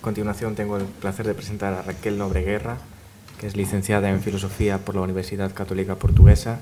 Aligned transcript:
A 0.00 0.02
continuación 0.02 0.54
tengo 0.54 0.78
el 0.78 0.84
placer 0.84 1.26
de 1.26 1.34
presentar 1.34 1.74
a 1.74 1.82
Raquel 1.82 2.16
Nobreguerra, 2.16 2.78
que 3.38 3.46
es 3.46 3.54
licenciada 3.54 4.08
en 4.08 4.22
Filosofía 4.22 4.78
por 4.78 4.94
la 4.94 5.02
Universidad 5.02 5.52
Católica 5.52 5.96
Portuguesa 5.96 6.58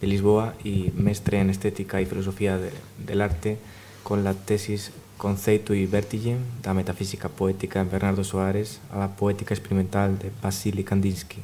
de 0.00 0.08
Lisboa 0.08 0.54
y 0.64 0.90
mestre 0.96 1.38
en 1.38 1.50
Estética 1.50 2.00
y 2.00 2.06
Filosofía 2.06 2.58
de, 2.58 2.72
del 3.06 3.20
Arte 3.20 3.58
con 4.02 4.24
la 4.24 4.34
tesis 4.34 4.90
Conceito 5.18 5.72
y 5.72 5.86
Vertigem 5.86 6.38
da 6.64 6.74
Metafísica 6.74 7.28
Poética 7.28 7.80
en 7.80 7.92
Bernardo 7.92 8.24
Soares 8.24 8.80
a 8.92 8.98
la 8.98 9.14
Poética 9.14 9.54
Experimental 9.54 10.18
de 10.18 10.32
Vasily 10.42 10.82
Kandinsky 10.82 11.42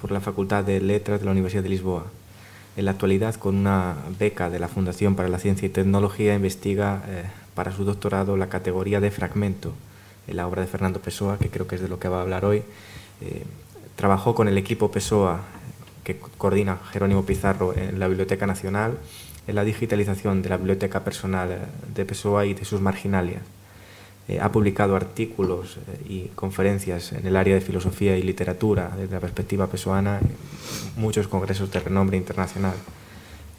por 0.00 0.12
la 0.12 0.20
Facultad 0.20 0.62
de 0.62 0.80
Letras 0.80 1.18
de 1.18 1.26
la 1.26 1.32
Universidad 1.32 1.64
de 1.64 1.70
Lisboa. 1.70 2.06
En 2.76 2.84
la 2.84 2.92
actualidad, 2.92 3.34
con 3.34 3.56
una 3.56 3.96
beca 4.20 4.48
de 4.50 4.60
la 4.60 4.68
Fundación 4.68 5.16
para 5.16 5.28
la 5.28 5.40
Ciencia 5.40 5.66
y 5.66 5.70
Tecnología, 5.70 6.36
investiga 6.36 7.02
eh, 7.08 7.24
para 7.56 7.72
su 7.72 7.84
doctorado 7.84 8.36
la 8.36 8.48
categoría 8.48 9.00
de 9.00 9.10
fragmento 9.10 9.74
en 9.74 9.89
la 10.32 10.46
obra 10.46 10.62
de 10.62 10.68
Fernando 10.68 11.00
Pessoa, 11.00 11.38
que 11.38 11.48
creo 11.48 11.66
que 11.66 11.76
es 11.76 11.80
de 11.80 11.88
lo 11.88 11.98
que 11.98 12.08
va 12.08 12.18
a 12.18 12.22
hablar 12.22 12.44
hoy. 12.44 12.62
Eh, 13.20 13.44
trabajó 13.96 14.34
con 14.34 14.48
el 14.48 14.58
equipo 14.58 14.90
Pessoa, 14.90 15.40
que 16.04 16.18
coordina 16.38 16.78
Jerónimo 16.92 17.24
Pizarro 17.24 17.76
en 17.76 17.98
la 17.98 18.08
Biblioteca 18.08 18.46
Nacional, 18.46 18.98
en 19.46 19.54
la 19.54 19.64
digitalización 19.64 20.42
de 20.42 20.48
la 20.48 20.56
biblioteca 20.56 21.04
personal 21.04 21.52
eh, 21.52 21.58
de 21.94 22.04
Pessoa 22.04 22.46
y 22.46 22.54
de 22.54 22.64
sus 22.64 22.80
marginalias. 22.80 23.42
Eh, 24.30 24.38
ha 24.40 24.52
publicado 24.52 24.94
artículos 24.94 25.76
eh, 25.76 26.06
y 26.08 26.20
conferencias 26.36 27.12
en 27.12 27.26
el 27.26 27.34
área 27.34 27.54
de 27.54 27.60
filosofía 27.60 28.16
y 28.16 28.22
literatura 28.22 28.92
desde 28.96 29.14
la 29.14 29.20
perspectiva 29.20 29.66
pessoana 29.66 30.20
en 30.20 31.02
muchos 31.02 31.26
congresos 31.26 31.72
de 31.72 31.80
renombre 31.80 32.16
internacional. 32.16 32.74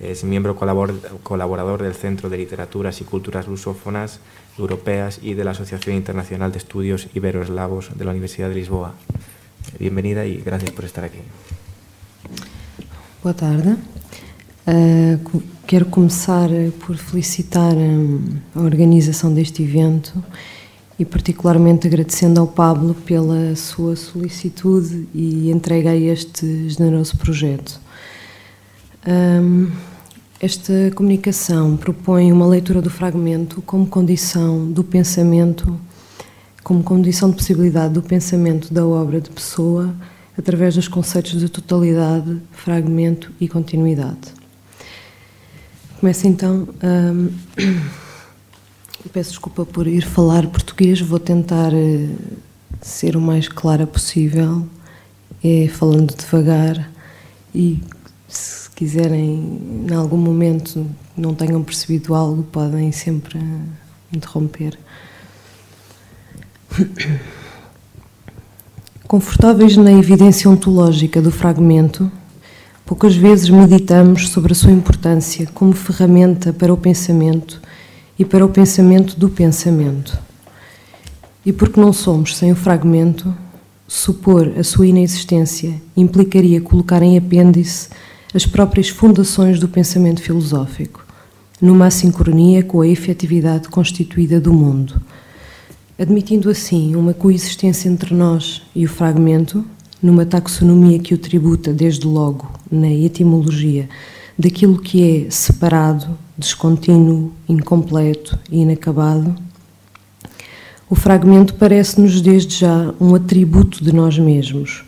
Es 0.02 0.24
miembro 0.24 0.56
colaborador 0.56 1.84
del 1.84 1.94
Centro 1.94 2.28
de 2.28 2.38
Literaturas 2.38 3.02
y 3.02 3.04
Culturas 3.04 3.48
Lusófonas 3.48 4.20
Europeas 4.58 5.20
y 5.22 5.36
de 5.36 5.44
la 5.44 5.52
Asociación 5.52 5.96
Internacional 5.96 6.52
de 6.52 6.58
Estudios 6.58 7.08
Iberoeslavos 7.14 7.92
de 7.96 8.04
la 8.04 8.10
Universidad 8.10 8.50
de 8.50 8.56
Lisboa. 8.56 8.96
Bienvenida 9.78 10.26
y 10.26 10.38
gracias 10.38 10.72
por 10.72 10.86
estar 10.86 11.04
aquí. 11.04 11.20
Boa 13.22 13.36
tarde. 13.36 13.76
Uh, 14.66 15.20
quero 15.68 15.86
começar 15.86 16.50
por 16.84 16.98
felicitar 16.98 17.76
a 18.56 18.60
organização 18.60 19.32
deste 19.32 19.62
evento 19.62 20.24
e 20.98 21.06
particularmente 21.06 21.86
agradecendo 21.86 22.40
ao 22.40 22.48
Pablo 22.48 22.96
pela 23.06 23.56
sua 23.56 23.96
solicitude 23.96 25.08
e 25.14 25.52
entrega 25.52 25.92
a 25.92 25.96
este 25.96 26.70
generoso 26.70 27.18
projeto. 27.18 27.80
Um, 29.08 29.91
esta 30.42 30.74
comunicação 30.96 31.78
propõe 31.78 32.34
uma 32.34 32.48
leitura 32.48 32.82
do 32.82 32.90
fragmento 32.90 33.62
como 33.62 33.86
condição 33.86 34.72
do 34.72 34.84
pensamento, 34.84 35.80
como 36.64 36.82
condição 36.82 37.30
de 37.30 37.36
possibilidade 37.36 37.94
do 37.94 38.02
pensamento 38.02 38.74
da 38.74 38.84
obra 38.84 39.22
de 39.22 39.30
pessoa 39.30 39.96
através 40.36 40.74
dos 40.74 40.88
conceitos 40.88 41.40
de 41.40 41.48
totalidade, 41.48 42.42
fragmento 42.54 43.32
e 43.40 43.48
continuidade. 43.48 44.34
Começo 46.00 46.28
então. 46.28 46.68
Hum, 46.84 47.30
peço 49.14 49.30
desculpa 49.30 49.64
por 49.64 49.86
ir 49.86 50.02
falar 50.02 50.48
português, 50.48 51.00
vou 51.02 51.20
tentar 51.20 51.72
eh, 51.72 52.10
ser 52.82 53.16
o 53.16 53.22
mais 53.22 53.48
clara 53.48 53.86
possível, 53.86 54.66
é, 55.44 55.68
falando 55.68 56.16
devagar 56.16 56.90
e 57.54 57.80
se 58.28 58.61
quiserem, 58.76 59.86
em 59.90 59.94
algum 59.94 60.18
momento, 60.18 60.86
não 61.16 61.34
tenham 61.34 61.64
percebido 61.64 62.16
algo, 62.16 62.44
podem 62.44 62.92
sempre 62.92 63.40
interromper. 64.14 64.78
Confortáveis 69.08 69.76
na 69.76 69.92
evidência 69.92 70.50
ontológica 70.50 71.22
do 71.22 71.32
fragmento, 71.32 72.10
poucas 72.86 73.16
vezes 73.16 73.50
meditamos 73.50 74.30
sobre 74.30 74.54
a 74.54 74.56
sua 74.56 74.72
importância 74.72 75.48
como 75.54 75.74
ferramenta 75.74 76.54
para 76.54 76.74
o 76.74 76.78
pensamento 76.78 77.62
e 78.18 78.24
para 78.24 78.46
o 78.46 78.50
pensamento 78.50 79.20
do 79.20 79.30
pensamento. 79.30 80.18
E 81.46 81.52
porque 81.52 81.80
não 81.80 81.92
somos 81.92 82.38
sem 82.38 82.52
o 82.52 82.56
fragmento, 82.56 83.36
supor 83.88 84.54
a 84.58 84.64
sua 84.64 84.88
inexistência 84.88 85.74
implicaria 85.98 86.62
colocar 86.62 87.02
em 87.02 87.18
apêndice 87.18 87.90
as 88.34 88.46
próprias 88.46 88.88
fundações 88.88 89.60
do 89.60 89.68
pensamento 89.68 90.22
filosófico, 90.22 91.06
numa 91.62 91.92
sincronia 91.92 92.64
com 92.64 92.82
a 92.82 92.88
efetividade 92.88 93.68
constituída 93.68 94.40
do 94.40 94.54
mundo. 94.54 95.02
Admitindo 96.00 96.50
assim 96.50 96.96
uma 96.96 97.14
coexistência 97.14 97.90
entre 97.90 98.14
nós 98.14 98.62
e 98.74 98.86
o 98.86 98.90
fragmento, 98.90 99.66
numa 100.02 100.26
taxonomia 100.26 100.98
que 100.98 101.14
o 101.14 101.18
tributa 101.18 101.74
desde 101.74 102.08
logo 102.08 102.50
na 102.72 102.90
etimologia 102.90 103.90
daquilo 104.40 104.80
que 104.80 105.26
é 105.28 105.30
separado, 105.30 106.18
descontínuo, 106.38 107.32
incompleto 107.48 108.40
e 108.50 108.62
inacabado, 108.62 109.36
o 110.90 110.96
fragmento 110.96 111.54
parece-nos 111.54 112.22
desde 112.22 112.60
já 112.60 112.94
um 113.00 113.14
atributo 113.14 113.84
de 113.84 113.94
nós 113.94 114.18
mesmos 114.18 114.84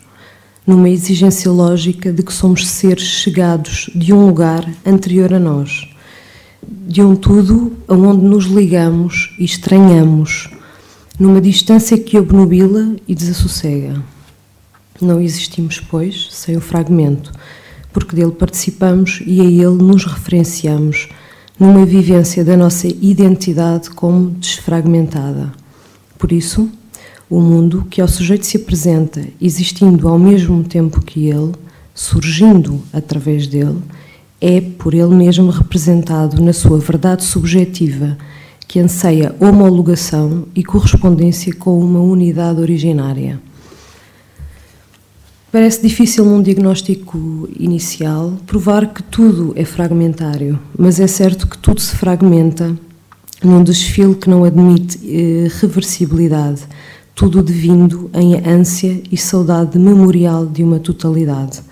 numa 0.66 0.88
exigência 0.88 1.50
lógica 1.50 2.12
de 2.12 2.22
que 2.22 2.32
somos 2.32 2.66
seres 2.66 3.04
chegados 3.04 3.90
de 3.94 4.12
um 4.12 4.26
lugar 4.26 4.68
anterior 4.84 5.32
a 5.34 5.38
nós, 5.38 5.88
de 6.66 7.02
um 7.02 7.14
tudo 7.14 7.76
aonde 7.86 8.24
nos 8.24 8.46
ligamos 8.46 9.34
e 9.38 9.44
estranhamos, 9.44 10.50
numa 11.18 11.40
distância 11.40 11.98
que 11.98 12.18
obnubila 12.18 12.96
e 13.06 13.14
desassossega. 13.14 14.02
Não 15.00 15.20
existimos, 15.20 15.80
pois, 15.80 16.28
sem 16.30 16.56
o 16.56 16.60
fragmento, 16.60 17.32
porque 17.92 18.16
dele 18.16 18.32
participamos 18.32 19.22
e 19.26 19.40
a 19.40 19.44
ele 19.44 19.82
nos 19.82 20.04
referenciamos, 20.04 21.08
numa 21.58 21.84
vivência 21.84 22.44
da 22.44 22.56
nossa 22.56 22.88
identidade 22.88 23.90
como 23.90 24.30
desfragmentada. 24.30 25.52
Por 26.18 26.32
isso, 26.32 26.70
o 27.28 27.40
mundo 27.40 27.86
que 27.88 28.00
ao 28.00 28.08
sujeito 28.08 28.46
se 28.46 28.56
apresenta, 28.56 29.22
existindo 29.40 30.08
ao 30.08 30.18
mesmo 30.18 30.62
tempo 30.62 31.00
que 31.00 31.28
ele, 31.28 31.52
surgindo 31.94 32.82
através 32.92 33.46
dele, 33.46 33.78
é 34.40 34.60
por 34.60 34.94
ele 34.94 35.14
mesmo 35.14 35.50
representado 35.50 36.42
na 36.42 36.52
sua 36.52 36.78
verdade 36.78 37.24
subjetiva, 37.24 38.18
que 38.68 38.78
anseia 38.78 39.34
homologação 39.40 40.46
e 40.54 40.62
correspondência 40.62 41.54
com 41.54 41.78
uma 41.78 42.00
unidade 42.00 42.60
originária. 42.60 43.40
Parece 45.50 45.80
difícil 45.80 46.24
num 46.24 46.42
diagnóstico 46.42 47.48
inicial 47.56 48.32
provar 48.44 48.92
que 48.92 49.02
tudo 49.02 49.52
é 49.54 49.64
fragmentário, 49.64 50.58
mas 50.76 50.98
é 50.98 51.06
certo 51.06 51.46
que 51.46 51.56
tudo 51.56 51.80
se 51.80 51.94
fragmenta 51.94 52.76
num 53.42 53.62
desfile 53.62 54.16
que 54.16 54.28
não 54.28 54.42
admite 54.42 54.98
eh, 55.04 55.48
reversibilidade 55.60 56.62
tudo 57.14 57.42
devindo 57.42 58.10
em 58.12 58.34
ânsia 58.46 59.00
e 59.10 59.16
saudade 59.16 59.78
memorial 59.78 60.44
de 60.44 60.64
uma 60.64 60.80
totalidade. 60.80 61.62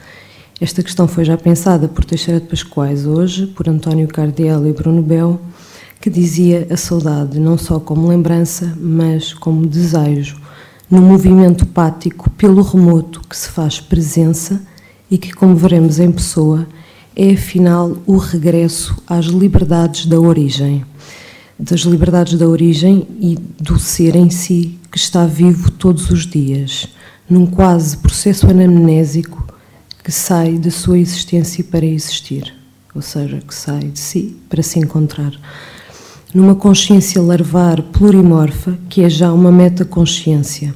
Esta 0.61 0.83
questão 0.83 1.09
foi 1.09 1.25
já 1.25 1.37
pensada 1.37 1.89
por 1.89 2.05
Teixeira 2.05 2.39
de 2.39 2.47
Pascoais 2.47 3.05
hoje, 3.05 3.49
por 3.49 3.69
António 3.69 4.07
Cardiel 4.07 4.65
e 4.69 4.73
Bruno 4.73 5.03
Bell, 5.03 5.41
que 6.01 6.09
dizia 6.09 6.69
a 6.71 6.77
saudade 6.77 7.41
não 7.41 7.59
só 7.59 7.81
como 7.81 8.07
lembrança, 8.07 8.73
mas 8.81 9.35
como 9.35 9.67
desejo, 9.67 10.41
no 10.89 11.03
movimento 11.03 11.67
pático 11.67 12.31
pelo 12.31 12.63
remoto 12.63 13.21
que 13.29 13.37
se 13.37 13.49
faz 13.49 13.81
presença 13.81 14.63
e 15.11 15.19
que, 15.19 15.33
como 15.33 15.57
veremos 15.57 15.99
em 15.99 16.13
pessoa, 16.13 16.69
é 17.17 17.33
afinal 17.33 17.97
o 18.07 18.17
regresso 18.17 18.97
às 19.09 19.27
liberdades 19.27 20.07
da 20.07 20.21
origem. 20.21 20.85
Das 21.65 21.83
liberdades 21.83 22.37
da 22.37 22.49
origem 22.49 23.07
e 23.21 23.39
do 23.61 23.79
ser 23.79 24.17
em 24.17 24.29
si, 24.31 24.81
que 24.91 24.99
está 24.99 25.27
vivo 25.27 25.71
todos 25.71 26.11
os 26.11 26.27
dias, 26.27 26.89
num 27.31 27.47
quase 27.47 27.97
processo 27.99 28.51
anamnésico 28.51 29.47
que 30.03 30.11
sai 30.11 30.59
da 30.59 30.73
sua 30.73 30.99
existência 30.99 31.63
para 31.63 31.87
existir, 31.87 32.53
ou 32.93 33.01
seja, 33.01 33.41
que 33.47 33.55
sai 33.55 33.85
de 33.85 34.01
si 34.01 34.37
para 34.49 34.61
se 34.61 34.81
encontrar. 34.81 35.33
Numa 36.35 36.57
consciência 36.57 37.23
larvar 37.23 37.81
plurimorfa, 37.81 38.77
que 38.89 39.03
é 39.03 39.09
já 39.09 39.33
uma 39.33 39.53
metaconsciência. 39.53 40.75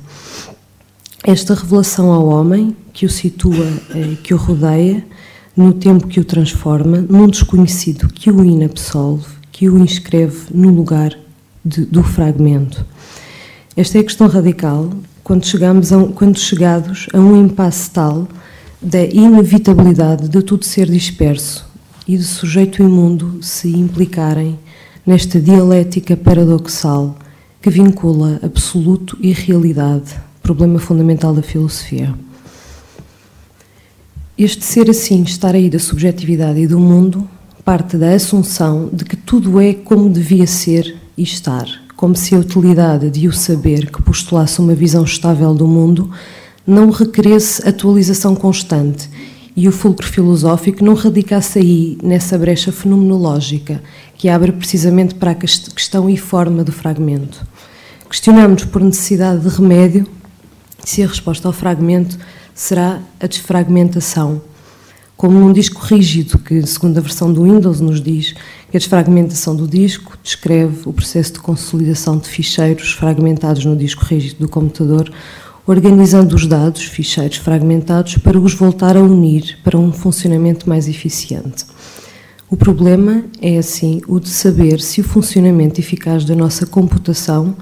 Esta 1.24 1.56
revelação 1.56 2.12
ao 2.12 2.28
homem, 2.28 2.76
que 2.92 3.04
o 3.04 3.10
situa, 3.10 3.66
eh, 3.92 4.16
que 4.22 4.32
o 4.32 4.36
rodeia, 4.36 5.04
no 5.56 5.72
tempo 5.72 6.06
que 6.06 6.20
o 6.20 6.24
transforma, 6.24 6.98
num 6.98 7.26
desconhecido 7.26 8.06
que 8.06 8.30
o 8.30 8.44
inabsolve, 8.44 9.35
que 9.56 9.70
o 9.70 9.78
inscreve 9.78 10.48
no 10.50 10.68
lugar 10.68 11.18
de, 11.64 11.86
do 11.86 12.02
fragmento. 12.02 12.84
Esta 13.74 13.96
é 13.96 14.02
a 14.02 14.04
questão 14.04 14.28
radical 14.28 14.90
quando, 15.24 15.46
chegamos 15.46 15.94
a 15.94 15.96
um, 15.96 16.12
quando 16.12 16.38
chegados 16.38 17.06
a 17.14 17.18
um 17.18 17.42
impasse 17.42 17.90
tal 17.90 18.28
da 18.82 19.02
inevitabilidade 19.02 20.28
de 20.28 20.42
tudo 20.42 20.62
ser 20.66 20.90
disperso 20.90 21.66
e 22.06 22.18
de 22.18 22.24
sujeito 22.24 22.82
imundo 22.82 23.42
se 23.42 23.70
implicarem 23.70 24.58
nesta 25.06 25.40
dialética 25.40 26.18
paradoxal 26.18 27.16
que 27.62 27.70
vincula 27.70 28.38
absoluto 28.42 29.16
e 29.22 29.32
realidade, 29.32 30.20
problema 30.42 30.78
fundamental 30.78 31.32
da 31.32 31.42
filosofia. 31.42 32.14
Este 34.36 34.66
ser 34.66 34.90
assim, 34.90 35.22
estar 35.22 35.54
aí 35.54 35.70
da 35.70 35.78
subjetividade 35.78 36.60
e 36.60 36.66
do 36.66 36.78
mundo, 36.78 37.26
parte 37.66 37.96
da 37.96 38.14
assunção 38.14 38.88
de 38.92 39.04
que 39.04 39.16
tudo 39.16 39.60
é 39.60 39.74
como 39.74 40.08
devia 40.08 40.46
ser 40.46 40.96
e 41.18 41.24
estar, 41.24 41.66
como 41.96 42.14
se 42.14 42.32
a 42.32 42.38
utilidade 42.38 43.10
de 43.10 43.26
o 43.26 43.32
saber 43.32 43.90
que 43.90 44.00
postulasse 44.00 44.60
uma 44.60 44.72
visão 44.72 45.02
estável 45.02 45.52
do 45.52 45.66
mundo 45.66 46.08
não 46.64 46.90
requeresse 46.90 47.68
atualização 47.68 48.36
constante 48.36 49.10
e 49.56 49.66
o 49.66 49.72
fulcro 49.72 50.06
filosófico 50.06 50.84
não 50.84 50.94
radicasse 50.94 51.58
aí 51.58 51.98
nessa 52.04 52.38
brecha 52.38 52.70
fenomenológica 52.70 53.82
que 54.16 54.28
abre 54.28 54.52
precisamente 54.52 55.16
para 55.16 55.32
a 55.32 55.34
questão 55.34 56.08
e 56.08 56.16
forma 56.16 56.62
do 56.62 56.70
fragmento. 56.70 57.44
Questionamos 58.08 58.64
por 58.64 58.80
necessidade 58.80 59.40
de 59.40 59.48
remédio 59.48 60.06
se 60.84 61.02
a 61.02 61.08
resposta 61.08 61.48
ao 61.48 61.52
fragmento 61.52 62.16
será 62.54 63.00
a 63.18 63.26
desfragmentação. 63.26 64.40
Como 65.16 65.40
num 65.40 65.50
disco 65.50 65.80
rígido, 65.82 66.38
que, 66.38 66.66
segundo 66.66 66.98
a 66.98 67.00
versão 67.00 67.32
do 67.32 67.44
Windows, 67.44 67.80
nos 67.80 68.02
diz 68.02 68.34
que 68.70 68.76
a 68.76 68.78
desfragmentação 68.78 69.56
do 69.56 69.66
disco 69.66 70.12
descreve 70.22 70.80
o 70.84 70.92
processo 70.92 71.32
de 71.32 71.40
consolidação 71.40 72.18
de 72.18 72.28
ficheiros 72.28 72.92
fragmentados 72.92 73.64
no 73.64 73.74
disco 73.74 74.04
rígido 74.04 74.40
do 74.40 74.48
computador, 74.48 75.10
organizando 75.66 76.36
os 76.36 76.46
dados, 76.46 76.84
ficheiros 76.84 77.38
fragmentados, 77.38 78.18
para 78.18 78.38
os 78.38 78.52
voltar 78.52 78.94
a 78.94 79.00
unir 79.00 79.58
para 79.64 79.78
um 79.78 79.90
funcionamento 79.90 80.68
mais 80.68 80.86
eficiente. 80.86 81.64
O 82.50 82.56
problema 82.56 83.24
é, 83.40 83.56
assim, 83.56 84.02
o 84.06 84.20
de 84.20 84.28
saber 84.28 84.80
se 84.82 85.00
o 85.00 85.04
funcionamento 85.04 85.80
eficaz 85.80 86.26
da 86.26 86.34
nossa 86.34 86.66
computação 86.66 87.56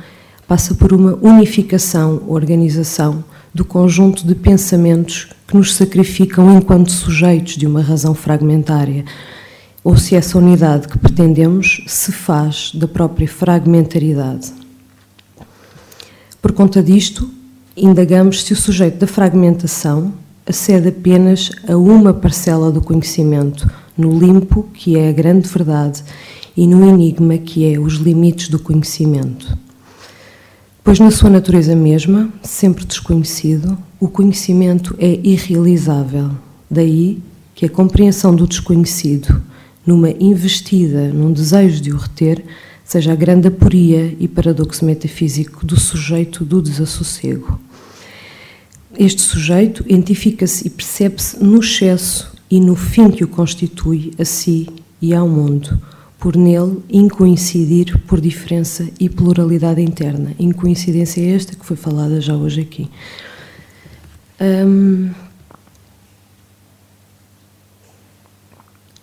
passa 0.49 0.75
por 0.75 0.93
uma 0.93 1.17
unificação, 1.23 2.21
organização 2.27 3.25
do 3.55 3.65
conjunto 3.65 4.27
de 4.27 4.35
pensamentos 4.35 5.29
que 5.47 5.57
nos 5.57 5.75
sacrificam 5.75 6.53
enquanto 6.57 6.91
sujeitos 6.91 7.57
de 7.57 7.67
uma 7.67 7.81
razão 7.81 8.13
fragmentária, 8.13 9.05
ou 9.85 9.97
se 9.97 10.17
essa 10.17 10.37
unidade 10.37 10.89
que 10.89 10.99
pretendemos 10.99 11.85
se 11.87 12.11
faz 12.11 12.73
da 12.75 12.89
própria 12.89 13.29
fragmentaridade. 13.29 14.53
Por 16.43 16.53
conta 16.53 16.83
disto, 16.83 17.31
indagamos 17.77 18.43
se 18.43 18.53
o 18.53 18.57
sujeito 18.57 18.99
da 18.99 19.07
fragmentação 19.07 20.13
acede 20.45 20.89
apenas 20.89 21.51
a 21.69 21.77
uma 21.77 22.13
parcela 22.13 22.73
do 22.73 22.83
conhecimento, 22.83 23.71
no 23.97 24.19
limpo, 24.19 24.65
que 24.75 24.99
é 24.99 25.09
a 25.09 25.13
grande 25.13 25.49
verdade, 25.49 26.03
e 26.57 26.67
no 26.67 26.89
enigma, 26.89 27.39
que 27.39 27.73
é 27.73 27.79
os 27.79 27.95
limites 27.95 28.49
do 28.49 28.59
conhecimento. 28.59 29.57
Pois, 30.85 31.01
na 31.01 31.11
sua 31.11 31.31
natureza 31.31 31.75
mesma, 31.75 32.29
sempre 32.43 32.85
desconhecido, 32.85 33.79
o 33.99 34.07
conhecimento 34.07 34.95
é 34.99 35.19
irrealizável. 35.25 36.33
Daí 36.71 37.23
que 37.55 37.65
a 37.65 37.71
compreensão 37.71 38.37
do 38.37 38.47
desconhecido, 38.47 39.43
numa 39.87 40.11
investida, 40.11 41.09
num 41.09 41.33
desejo 41.33 41.81
de 41.81 41.91
o 41.91 41.97
reter, 41.97 42.45
seja 42.85 43.13
a 43.13 43.17
grande 43.17 43.49
aporia 43.49 44.15
e 44.21 44.29
paradoxo 44.29 44.85
metafísico 44.85 45.65
do 45.65 45.81
sujeito 45.81 46.45
do 46.45 46.61
desassossego. 46.61 47.59
Este 48.95 49.23
sujeito 49.23 49.83
identifica-se 49.89 50.67
e 50.67 50.71
percebe-se 50.71 51.43
no 51.43 51.61
excesso 51.61 52.31
e 52.51 52.61
no 52.61 52.77
fim 52.77 53.11
que 53.11 53.25
o 53.25 53.29
constitui 53.29 54.13
a 54.19 54.25
si 54.27 54.69
e 55.01 55.15
ao 55.15 55.27
mundo 55.27 55.81
por 56.25 56.39
nele 56.39 56.83
incoincidir 56.89 57.99
por 58.07 58.19
diferença 58.19 58.89
e 58.99 59.11
pluralidade 59.11 59.83
interna. 59.83 60.35
Incoincidência 60.39 61.21
esta 61.37 61.55
que 61.55 61.67
foi 61.67 61.77
falada 61.77 62.19
já 62.19 62.35
hoje 62.35 62.63
aqui. 62.63 62.91
Um, 64.41 65.11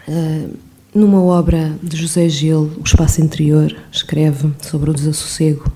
uh, 0.08 0.58
numa 0.96 1.22
obra 1.22 1.78
de 1.84 1.96
José 1.96 2.28
Gil, 2.28 2.72
O 2.80 2.84
Espaço 2.84 3.22
Interior, 3.22 3.72
escreve 3.92 4.52
sobre 4.60 4.90
o 4.90 4.94
desassossego. 4.94 5.72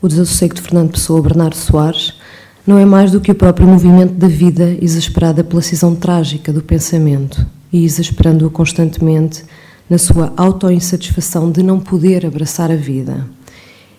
O 0.00 0.08
desassossego 0.08 0.54
de 0.54 0.62
Fernando 0.62 0.92
Pessoa, 0.92 1.20
Bernardo 1.20 1.56
Soares, 1.56 2.14
não 2.66 2.78
é 2.78 2.86
mais 2.86 3.10
do 3.10 3.20
que 3.20 3.32
o 3.32 3.34
próprio 3.34 3.68
movimento 3.68 4.14
da 4.14 4.28
vida 4.28 4.78
exasperada 4.80 5.44
pela 5.44 5.60
cisão 5.60 5.94
trágica 5.94 6.50
do 6.54 6.62
pensamento 6.62 7.46
e 7.70 7.84
exasperando-o 7.84 8.50
constantemente 8.50 9.44
na 9.88 9.98
sua 9.98 10.32
autoinsatisfação 10.36 11.50
de 11.50 11.62
não 11.62 11.78
poder 11.78 12.24
abraçar 12.24 12.70
a 12.70 12.76
vida. 12.76 13.26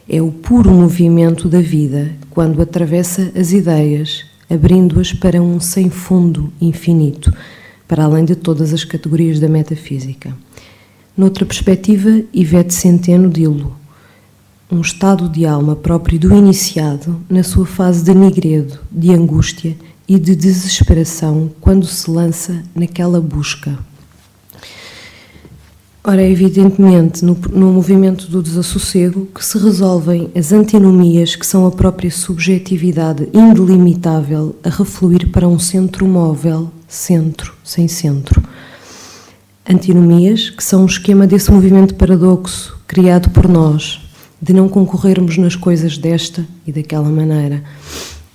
É 0.07 0.21
o 0.21 0.31
puro 0.31 0.71
movimento 0.71 1.47
da 1.47 1.62
vida 1.62 2.12
quando 2.30 2.62
atravessa 2.62 3.31
as 3.35 3.51
ideias, 3.51 4.25
abrindo-as 4.50 5.13
para 5.13 5.41
um 5.41 5.59
sem 5.59 5.89
fundo 5.89 6.51
infinito, 6.59 7.33
para 7.88 8.03
além 8.03 8.25
de 8.25 8.35
todas 8.35 8.74
as 8.74 8.83
categorias 8.83 9.39
da 9.39 9.47
metafísica. 9.47 10.35
Noutra 11.15 11.45
perspectiva, 11.45 12.24
Ivete 12.33 12.74
Centeno 12.74 13.29
dilo, 13.29 13.75
um 14.71 14.81
estado 14.81 15.29
de 15.29 15.45
alma 15.45 15.75
próprio 15.75 16.18
do 16.18 16.36
iniciado 16.36 17.21
na 17.29 17.44
sua 17.44 17.65
fase 17.65 18.03
de 18.03 18.13
nigredo, 18.13 18.79
de 18.91 19.13
angústia 19.13 19.77
e 20.07 20.18
de 20.18 20.36
desesperação 20.36 21.51
quando 21.62 21.86
se 21.86 22.09
lança 22.09 22.63
naquela 22.75 23.21
busca. 23.21 23.77
Ora, 26.05 26.21
é 26.21 26.29
evidentemente 26.29 27.23
no, 27.23 27.33
no, 27.53 27.71
movimento 27.71 28.27
do 28.27 28.44
desassossego 28.44 29.25
que 29.33 29.44
se 29.44 29.57
resolvem 29.57 30.29
as 30.35 30.51
antinomias 30.51 31.33
que 31.33 31.47
são 31.47 31.65
a 31.65 31.71
própria 31.71 32.11
subjetividade 32.11 33.29
indelimitável 33.33 34.53
a 34.65 34.69
refluir 34.69 35.31
para 35.31 35.47
um 35.47 35.57
centro 35.57 36.05
móvel, 36.05 36.69
centro, 36.89 37.53
sem 37.63 37.88
centro. 37.88 38.44
Antinomias 39.65 40.50
que 40.50 40.61
são 40.61 40.81
um 40.81 40.88
esquema 40.88 41.25
desse 41.25 41.50
movimento 41.50 41.95
paradoxo 41.95 42.77
criado 42.85 43.29
por 43.29 43.47
nós, 43.47 44.01
de 44.41 44.51
não 44.51 44.67
concorrermos 44.67 45.38
nas 45.38 45.55
coisas 45.55 45.97
desta 45.97 46.45
e 46.67 46.73
daquela 46.73 47.07
maneira 47.07 47.63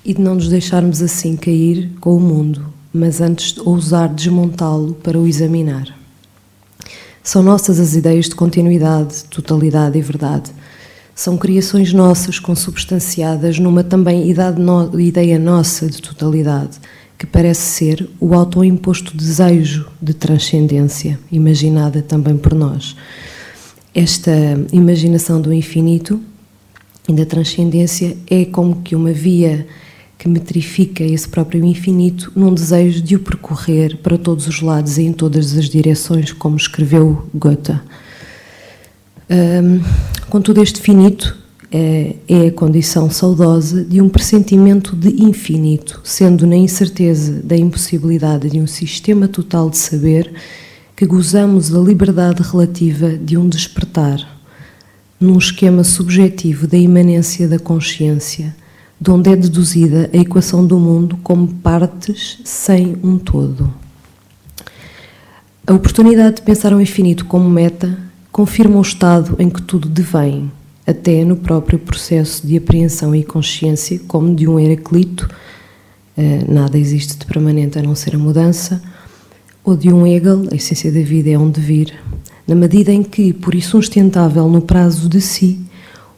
e 0.03 0.15
de 0.15 0.23
não 0.23 0.37
nos 0.37 0.49
deixarmos 0.49 1.03
assim 1.03 1.37
cair 1.37 1.91
com 2.01 2.17
o 2.17 2.21
mundo, 2.21 2.65
mas 2.91 3.21
antes 3.21 3.59
ousar 3.59 4.09
desmontá-lo 4.09 4.95
para 5.03 5.19
o 5.19 5.27
examinar. 5.27 5.98
São 7.29 7.43
nossas 7.43 7.79
as 7.79 7.95
ideias 7.95 8.25
de 8.25 8.35
continuidade, 8.35 9.23
totalidade 9.25 9.99
e 9.99 10.01
verdade. 10.01 10.51
São 11.15 11.37
criações 11.37 11.93
nossas 11.93 12.39
consubstanciadas 12.39 13.59
numa 13.59 13.85
também 13.85 14.35
no, 14.57 14.99
ideia 14.99 15.39
nossa 15.39 15.87
de 15.87 16.01
totalidade, 16.01 16.79
que 17.19 17.27
parece 17.27 17.61
ser 17.61 18.09
o 18.19 18.33
autoimposto 18.33 19.15
desejo 19.15 19.91
de 20.01 20.15
transcendência, 20.15 21.21
imaginada 21.31 22.01
também 22.01 22.35
por 22.35 22.55
nós. 22.55 22.97
Esta 23.95 24.33
imaginação 24.73 25.39
do 25.39 25.53
infinito 25.53 26.19
e 27.07 27.13
da 27.13 27.27
transcendência 27.27 28.17
é 28.27 28.47
como 28.47 28.81
que 28.81 28.97
uma 28.97 29.13
via 29.13 29.67
que 30.19 30.29
metrifica 30.29 31.05
esse 31.05 31.29
próprio 31.29 31.65
infinito 31.65 32.33
num 32.35 32.53
desejo 32.53 33.01
de 33.01 33.15
o 33.15 33.21
percorrer 33.21 33.97
para 33.99 34.19
todos 34.19 34.49
os 34.49 34.61
lados 34.61 34.99
e 34.99 35.03
em 35.03 35.13
todas 35.13 35.57
as 35.57 35.67
direções, 35.67 36.33
como 36.33 36.57
escreveu 36.57 37.29
Goethe. 37.33 37.79
Contudo, 40.29 40.61
este 40.61 40.81
finito 40.81 41.39
é, 41.71 42.17
é 42.27 42.47
a 42.49 42.53
condição 42.53 43.09
saudosa 43.11 43.85
de 43.85 44.01
um 44.01 44.09
pressentimento 44.09 44.97
de 44.97 45.23
infinito, 45.23 46.01
sendo 46.03 46.47
na 46.47 46.57
incerteza 46.57 47.41
da 47.43 47.57
impossibilidade 47.57 48.51
de 48.51 48.59
um 48.59 48.67
sistema 48.67 49.29
total 49.29 49.71
de 49.71 49.79
saber 49.79 50.33
que 50.97 51.07
gozamos 51.07 51.71
da 51.71 51.79
liberdade 51.79 52.43
relativa 52.43 53.17
de 53.17 53.37
um 53.37 53.49
despertar, 53.49 54.19
num 55.21 55.39
esquema 55.39 55.85
subjetivo 55.85 56.67
da 56.67 56.77
imanência 56.77 57.47
da 57.47 57.59
consciência 57.59 58.55
de 59.01 59.11
onde 59.11 59.31
é 59.31 59.37
deduzida 59.37 60.11
a 60.13 60.17
equação 60.17 60.67
do 60.67 60.79
mundo 60.79 61.19
como 61.23 61.47
partes 61.47 62.41
sem 62.45 62.97
um 63.03 63.17
todo. 63.17 63.73
A 65.67 65.75
oportunidade 65.75 66.37
de 66.37 66.43
pensar 66.43 66.73
ao 66.73 66.81
infinito 66.81 67.25
como 67.27 67.49
meta 67.49 67.97
confirma 68.33 68.79
o 68.79 68.83
estado 68.83 69.37
em 69.39 69.49
que 69.49 69.63
tudo 69.63 69.89
devém, 69.89 70.51
até 70.87 71.25
no 71.25 71.37
próprio 71.37 71.79
processo 71.79 72.47
de 72.47 72.57
apreensão 72.57 73.15
e 73.15 73.23
consciência, 73.23 74.01
como 74.09 74.35
de 74.35 74.49
um 74.49 74.59
Heraclito, 74.59 75.29
eh, 76.17 76.45
nada 76.49 76.79
existe 76.79 77.19
de 77.19 77.27
permanente 77.27 77.79
a 77.79 77.83
não 77.83 77.95
ser 77.95 78.15
a 78.15 78.19
mudança, 78.19 78.83
ou 79.63 79.77
de 79.77 79.93
um 79.93 80.07
Hegel, 80.07 80.49
a 80.51 80.57
essência 80.57 80.91
da 80.91 81.03
vida 81.03 81.31
é 81.31 81.39
um 81.39 81.51
devir, 81.51 81.93
na 82.47 82.55
medida 82.55 82.91
em 82.91 83.03
que, 83.03 83.35
por 83.35 83.55
isso 83.55 83.77
insustentável 83.77 84.49
no 84.49 84.63
prazo 84.63 85.09
de 85.09 85.21
si, 85.21 85.61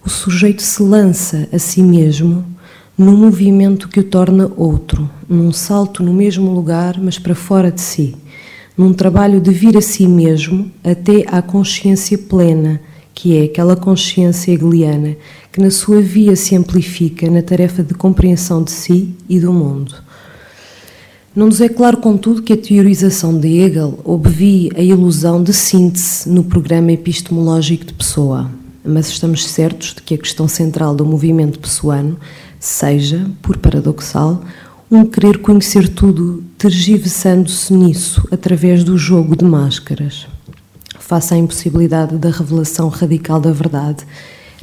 o 0.05 0.09
sujeito 0.09 0.63
se 0.63 0.83
lança 0.83 1.49
a 1.53 1.59
si 1.59 1.83
mesmo 1.83 2.45
num 3.01 3.17
movimento 3.17 3.89
que 3.89 4.01
o 4.01 4.05
torna 4.05 4.53
outro, 4.59 5.09
num 5.27 5.51
salto 5.53 6.03
no 6.03 6.13
mesmo 6.13 6.53
lugar, 6.53 7.01
mas 7.01 7.19
para 7.19 7.35
fora 7.35 7.73
de 7.73 7.81
si, 7.81 8.15
num 8.77 8.93
trabalho 8.93 9.41
de 9.41 9.51
vir 9.51 9.75
a 9.79 9.81
si 9.81 10.07
mesmo 10.07 10.71
até 10.85 11.25
à 11.27 11.41
consciência 11.41 12.19
plena, 12.19 12.79
que 13.15 13.39
é 13.39 13.45
aquela 13.45 13.75
consciência 13.75 14.53
hegeliana 14.53 15.17
que 15.51 15.63
na 15.63 15.71
sua 15.71 16.03
via 16.03 16.37
se 16.37 16.55
amplifica 16.55 17.31
na 17.31 17.41
tarefa 17.41 17.83
de 17.83 17.95
compreensão 17.95 18.63
de 18.63 18.71
si 18.71 19.15
e 19.27 19.41
do 19.41 19.51
mundo. 19.51 19.95
Não 21.35 21.47
nos 21.47 21.63
é 21.63 21.71
claro, 21.71 21.97
contudo, 21.97 22.43
que 22.43 22.53
a 22.53 22.57
teorização 22.57 23.39
de 23.39 23.49
Hegel 23.49 23.99
obvie 24.05 24.71
a 24.77 24.83
ilusão 24.83 25.43
de 25.43 25.55
síntese 25.55 26.29
no 26.29 26.45
programa 26.45 26.93
epistemológico 26.93 27.87
de 27.87 27.95
Pessoa, 27.95 28.51
mas 28.85 29.09
estamos 29.09 29.47
certos 29.47 29.95
de 29.95 30.03
que 30.03 30.15
a 30.15 30.19
questão 30.19 30.47
central 30.47 30.95
do 30.95 31.07
movimento 31.07 31.59
pessoano 31.59 32.19
seja, 32.61 33.29
por 33.41 33.57
paradoxal, 33.57 34.45
um 34.91 35.07
querer 35.07 35.39
conhecer 35.39 35.89
tudo, 35.89 36.45
tergiversando-se 36.59 37.73
nisso 37.73 38.29
através 38.31 38.85
do 38.85 38.99
jogo 38.99 39.35
de 39.35 39.45
máscaras. 39.45 40.29
Face 40.99 41.33
à 41.33 41.39
impossibilidade 41.39 42.19
da 42.19 42.31
revelação 42.31 42.89
radical 42.89 43.41
da 43.41 43.51
verdade, 43.51 44.05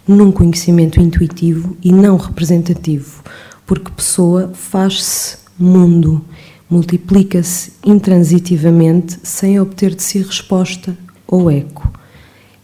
num 0.08 0.32
conhecimento 0.32 1.02
intuitivo 1.02 1.76
e 1.84 1.92
não 1.92 2.18
representativo, 2.18 3.24
porque 3.66 3.92
pessoa 3.92 4.52
faz-se 4.54 5.38
mundo, 5.58 6.24
multiplica-se 6.70 7.74
intransitivamente 7.84 9.20
sem 9.24 9.60
obter 9.60 9.96
de 9.96 10.04
si 10.04 10.20
resposta 10.20 10.96
ou 11.28 11.50
eco. 11.50 11.92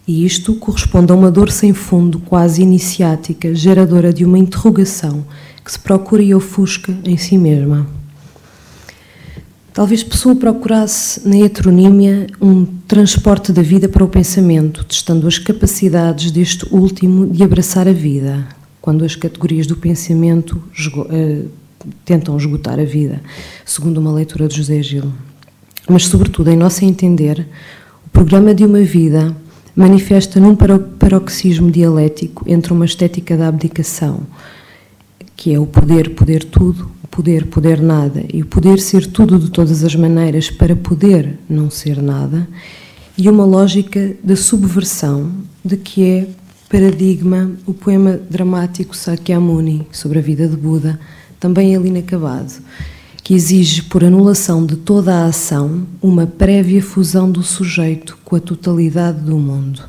E 0.08 0.26
isto 0.26 0.56
corresponde 0.56 1.12
a 1.12 1.16
uma 1.16 1.32
dor 1.32 1.50
sem 1.50 1.74
fundo, 1.74 2.20
quase 2.20 2.62
iniciática, 2.62 3.56
geradora 3.56 4.12
de 4.12 4.26
uma 4.26 4.38
interrogação 4.38 5.26
que 5.64 5.72
se 5.72 5.80
procura 5.80 6.22
e 6.22 6.36
ofusca 6.36 6.94
em 7.06 7.16
si 7.16 7.38
mesma. 7.38 7.88
Talvez 9.74 10.04
Pessoa 10.04 10.36
procurasse 10.36 11.28
na 11.28 11.38
heteronímia 11.38 12.28
um 12.40 12.64
transporte 12.88 13.52
da 13.52 13.62
vida 13.64 13.90
para 13.90 14.04
o 14.04 14.08
pensamento, 14.08 14.84
testando 14.84 15.26
as 15.26 15.40
capacidades 15.40 16.30
deste 16.30 16.68
último 16.70 17.26
de 17.26 17.42
abraçar 17.42 17.88
a 17.88 17.94
vida, 17.94 18.46
quando 18.80 19.04
as 19.04 19.16
categorias 19.16 19.66
do 19.66 19.76
pensamento 19.76 20.62
uh, 20.88 21.50
tentam 22.06 22.38
esgotar 22.38 22.80
a 22.80 22.84
vida, 22.84 23.20
segundo 23.66 23.98
uma 23.98 24.12
leitura 24.12 24.48
de 24.48 24.58
José 24.58 24.84
Gil. 24.84 25.12
Mas, 25.90 26.06
sobretudo, 26.06 26.52
em 26.52 26.56
nosso 26.56 26.86
entender, 26.86 27.48
o 28.06 28.10
programa 28.10 28.54
de 28.54 28.64
uma 28.66 28.82
vida 28.82 29.36
manifesta 29.75 30.39
num 30.39 30.56
paroxismo 30.56 31.72
dialético 31.72 32.44
entre 32.48 32.72
uma 32.74 32.86
estética 32.86 33.36
da 33.36 33.48
abdicação, 33.48 34.22
que 35.36 35.53
é 35.53 35.60
o 35.60 35.65
poder, 35.65 36.12
poder 36.12 36.44
tudo, 36.44 36.92
o 37.03 37.08
poder, 37.08 37.48
poder 37.48 37.82
nada, 37.82 38.24
e 38.32 38.42
o 38.42 38.46
poder 38.46 38.80
ser 38.80 39.08
tudo 39.08 39.39
de 39.39 39.50
todas 39.50 39.84
as 39.84 39.96
maneiras 39.96 40.50
para 40.50 40.75
poder 40.75 41.39
não 41.50 41.70
ser 41.70 42.01
nada, 42.01 42.48
e 43.18 43.30
uma 43.30 43.46
lógica 43.46 44.15
da 44.24 44.36
subversão, 44.36 45.32
de 45.63 45.77
que 45.77 46.03
é 46.03 46.27
paradigma 46.70 47.51
o 47.65 47.74
poema 47.74 48.20
dramático 48.30 48.96
Sakyamuni 48.96 49.88
sobre 49.92 50.20
a 50.20 50.22
vida 50.22 50.48
de 50.48 50.56
Buda, 50.56 51.00
também 51.39 51.75
ali 51.75 51.89
inacabado, 51.89 52.53
que 53.24 53.34
exige, 53.34 53.84
por 53.84 54.03
anulação 54.03 54.65
de 54.65 54.75
toda 54.75 55.15
a 55.15 55.25
ação, 55.25 55.88
uma 56.01 56.27
prévia 56.27 56.84
fusão 56.84 57.32
do 57.32 57.42
sujeito 57.42 58.18
com 58.25 58.36
a 58.36 58.39
totalidade 58.39 59.22
do 59.22 59.38
mundo. 59.38 59.82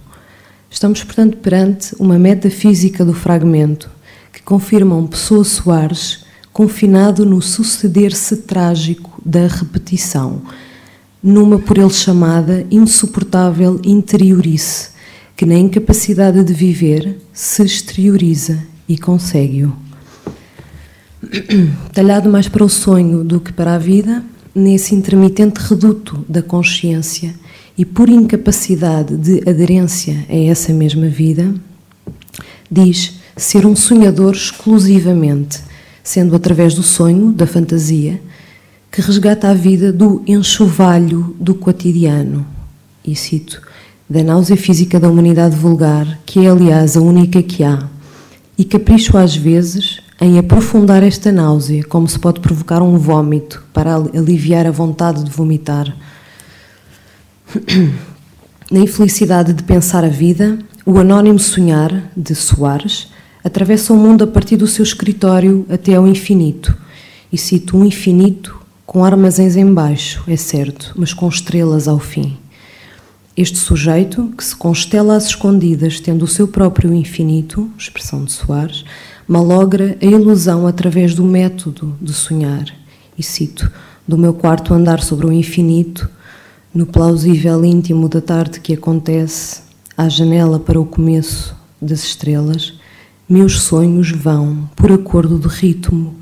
Estamos, 0.70 1.02
portanto, 1.02 1.36
perante 1.38 1.96
uma 1.98 2.16
metafísica 2.16 3.04
do 3.04 3.12
fragmento, 3.12 3.90
que 4.32 4.40
confirma 4.40 4.96
um 4.96 5.06
Pessoa 5.06 5.42
Soares 5.42 6.24
confinado 6.52 7.26
no 7.26 7.42
suceder-se 7.42 8.36
trágico 8.38 9.20
da 9.26 9.48
repetição, 9.48 10.42
numa 11.20 11.58
por 11.58 11.76
ele 11.76 11.90
chamada 11.90 12.64
insuportável 12.70 13.80
interiorice, 13.84 14.90
que 15.36 15.44
na 15.44 15.56
incapacidade 15.56 16.44
de 16.44 16.54
viver 16.54 17.18
se 17.32 17.64
exterioriza 17.64 18.62
e 18.88 18.96
consegue-o. 18.96 19.83
Talhado 21.92 22.30
mais 22.30 22.48
para 22.48 22.64
o 22.64 22.68
sonho 22.68 23.24
do 23.24 23.40
que 23.40 23.52
para 23.52 23.74
a 23.74 23.78
vida, 23.78 24.24
nesse 24.54 24.94
intermitente 24.94 25.60
reduto 25.60 26.24
da 26.28 26.42
consciência 26.42 27.34
e 27.76 27.84
por 27.84 28.08
incapacidade 28.08 29.16
de 29.16 29.48
aderência 29.48 30.24
a 30.28 30.36
essa 30.36 30.72
mesma 30.72 31.08
vida, 31.08 31.54
diz 32.70 33.14
ser 33.36 33.66
um 33.66 33.74
sonhador 33.74 34.34
exclusivamente, 34.34 35.60
sendo 36.02 36.36
através 36.36 36.74
do 36.74 36.82
sonho, 36.82 37.32
da 37.32 37.46
fantasia, 37.46 38.20
que 38.90 39.00
resgata 39.00 39.48
a 39.48 39.54
vida 39.54 39.92
do 39.92 40.22
enxovalho 40.26 41.34
do 41.40 41.54
cotidiano. 41.54 42.46
E 43.04 43.16
cito: 43.16 43.60
da 44.08 44.22
náusea 44.22 44.56
física 44.56 45.00
da 45.00 45.08
humanidade 45.08 45.56
vulgar, 45.56 46.20
que 46.24 46.46
é, 46.46 46.48
aliás, 46.48 46.96
a 46.96 47.00
única 47.00 47.42
que 47.42 47.64
há, 47.64 47.88
e 48.56 48.64
capricho 48.64 49.18
às 49.18 49.34
vezes 49.34 50.03
em 50.20 50.38
aprofundar 50.38 51.02
esta 51.02 51.32
náusea, 51.32 51.84
como 51.84 52.08
se 52.08 52.18
pode 52.18 52.40
provocar 52.40 52.82
um 52.82 52.96
vômito 52.96 53.64
para 53.72 53.96
aliviar 53.96 54.66
a 54.66 54.70
vontade 54.70 55.24
de 55.24 55.30
vomitar. 55.30 55.94
Na 58.70 58.80
infelicidade 58.80 59.52
de 59.52 59.62
pensar 59.62 60.04
a 60.04 60.08
vida, 60.08 60.58
o 60.86 60.98
anónimo 60.98 61.38
sonhar 61.38 62.10
de 62.16 62.34
Soares 62.34 63.08
atravessa 63.42 63.92
o 63.92 63.96
mundo 63.96 64.24
a 64.24 64.26
partir 64.26 64.56
do 64.56 64.66
seu 64.66 64.82
escritório 64.82 65.66
até 65.68 65.94
ao 65.94 66.06
infinito. 66.06 66.76
E 67.30 67.36
cito 67.36 67.76
um 67.76 67.84
infinito 67.84 68.58
com 68.86 69.04
armazéns 69.04 69.56
embaixo, 69.56 70.22
é 70.26 70.36
certo, 70.36 70.92
mas 70.96 71.12
com 71.12 71.28
estrelas 71.28 71.88
ao 71.88 71.98
fim. 71.98 72.38
Este 73.36 73.58
sujeito, 73.58 74.32
que 74.36 74.44
se 74.44 74.54
constela 74.54 75.16
às 75.16 75.26
escondidas, 75.26 75.98
tendo 75.98 76.24
o 76.24 76.28
seu 76.28 76.46
próprio 76.46 76.94
infinito, 76.94 77.68
expressão 77.76 78.24
de 78.24 78.30
Soares, 78.30 78.84
malogra 79.26 79.96
a 80.00 80.04
ilusão 80.04 80.66
através 80.66 81.14
do 81.14 81.24
método 81.24 81.96
de 82.00 82.12
sonhar. 82.12 82.64
E 83.16 83.22
cito: 83.22 83.70
Do 84.06 84.18
meu 84.18 84.34
quarto 84.34 84.74
andar 84.74 85.02
sobre 85.02 85.26
o 85.26 85.32
infinito, 85.32 86.08
no 86.72 86.86
plausível 86.86 87.64
íntimo 87.64 88.08
da 88.08 88.20
tarde 88.20 88.60
que 88.60 88.74
acontece, 88.74 89.62
à 89.96 90.08
janela 90.08 90.58
para 90.58 90.80
o 90.80 90.84
começo 90.84 91.56
das 91.80 92.02
estrelas, 92.02 92.74
meus 93.28 93.60
sonhos 93.60 94.10
vão, 94.10 94.68
por 94.74 94.90
acordo 94.90 95.38
de 95.38 95.48
ritmo, 95.48 96.16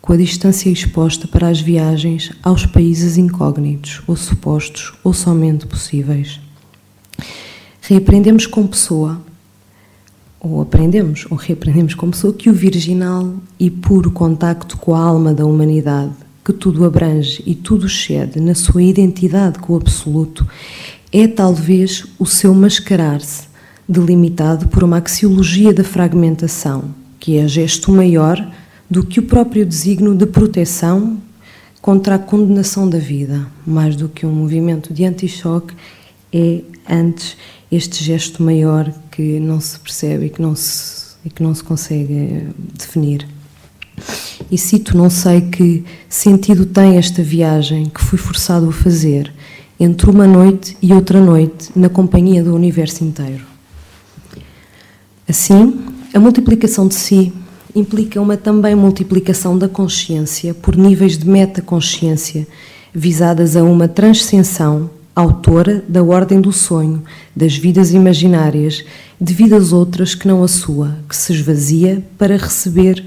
com 0.00 0.12
a 0.12 0.16
distância 0.16 0.70
exposta 0.70 1.26
para 1.26 1.48
as 1.48 1.60
viagens 1.60 2.30
aos 2.42 2.64
países 2.64 3.18
incógnitos, 3.18 4.00
ou 4.06 4.14
supostos, 4.14 4.94
ou 5.02 5.12
somente 5.12 5.66
possíveis. 5.66 6.40
Reaprendemos 7.80 8.46
com 8.46 8.66
pessoa, 8.66 9.20
ou 10.52 10.62
aprendemos, 10.62 11.26
ou 11.30 11.36
reaprendemos 11.36 11.94
com 11.94 12.10
pessoa, 12.10 12.32
que 12.32 12.48
o 12.48 12.54
virginal 12.54 13.34
e 13.58 13.70
puro 13.70 14.10
contacto 14.10 14.76
com 14.76 14.94
a 14.94 15.00
alma 15.00 15.32
da 15.34 15.44
humanidade, 15.44 16.12
que 16.44 16.52
tudo 16.52 16.84
abrange 16.84 17.42
e 17.46 17.54
tudo 17.54 17.86
excede 17.86 18.40
na 18.40 18.54
sua 18.54 18.82
identidade 18.82 19.58
com 19.58 19.72
o 19.72 19.76
absoluto, 19.76 20.46
é 21.12 21.26
talvez 21.26 22.04
o 22.18 22.26
seu 22.26 22.54
mascarar-se 22.54 23.48
delimitado 23.88 24.68
por 24.68 24.82
uma 24.82 24.98
axiologia 24.98 25.72
da 25.72 25.84
fragmentação, 25.84 26.84
que 27.18 27.38
é 27.38 27.46
gesto 27.46 27.92
maior 27.92 28.52
do 28.90 29.04
que 29.04 29.20
o 29.20 29.22
próprio 29.22 29.64
designo 29.64 30.14
de 30.14 30.26
proteção 30.26 31.18
contra 31.80 32.16
a 32.16 32.18
condenação 32.18 32.88
da 32.88 32.98
vida, 32.98 33.46
mais 33.64 33.94
do 33.94 34.08
que 34.08 34.26
um 34.26 34.32
movimento 34.32 34.92
de 34.92 35.04
anti-choque, 35.04 35.74
é 36.32 36.62
antes 36.88 37.36
este 37.70 38.02
gesto 38.02 38.42
maior 38.42 38.92
que 39.16 39.40
não 39.40 39.58
se 39.58 39.78
percebe 39.78 40.26
e 40.26 40.28
que 40.28 40.42
não 40.42 40.54
se, 40.54 41.16
e 41.24 41.30
que 41.30 41.42
não 41.42 41.54
se 41.54 41.64
consegue 41.64 42.48
definir. 42.74 43.26
E 44.50 44.58
cito, 44.58 44.94
não 44.94 45.08
sei 45.08 45.40
que 45.40 45.82
sentido 46.06 46.66
tem 46.66 46.98
esta 46.98 47.22
viagem 47.22 47.86
que 47.86 47.98
fui 47.98 48.18
forçado 48.18 48.68
a 48.68 48.72
fazer 48.72 49.32
entre 49.80 50.10
uma 50.10 50.26
noite 50.26 50.76
e 50.82 50.92
outra 50.92 51.18
noite 51.18 51.70
na 51.74 51.88
companhia 51.88 52.44
do 52.44 52.54
universo 52.54 53.04
inteiro. 53.04 53.42
Assim, 55.26 55.80
a 56.12 56.20
multiplicação 56.20 56.86
de 56.86 56.94
si 56.94 57.32
implica 57.74 58.20
uma 58.20 58.36
também 58.36 58.74
multiplicação 58.74 59.56
da 59.56 59.66
consciência 59.66 60.52
por 60.52 60.76
níveis 60.76 61.16
de 61.16 61.26
metaconsciência 61.26 62.46
visadas 62.92 63.56
a 63.56 63.64
uma 63.64 63.88
transcensão 63.88 64.90
autora 65.16 65.82
da 65.88 66.02
ordem 66.02 66.42
do 66.42 66.52
sonho, 66.52 67.02
das 67.34 67.56
vidas 67.56 67.90
imaginárias, 67.90 68.84
de 69.18 69.32
vidas 69.32 69.72
outras 69.72 70.14
que 70.14 70.28
não 70.28 70.44
a 70.44 70.48
sua, 70.48 70.98
que 71.08 71.16
se 71.16 71.32
esvazia 71.32 72.06
para 72.18 72.36
receber 72.36 73.02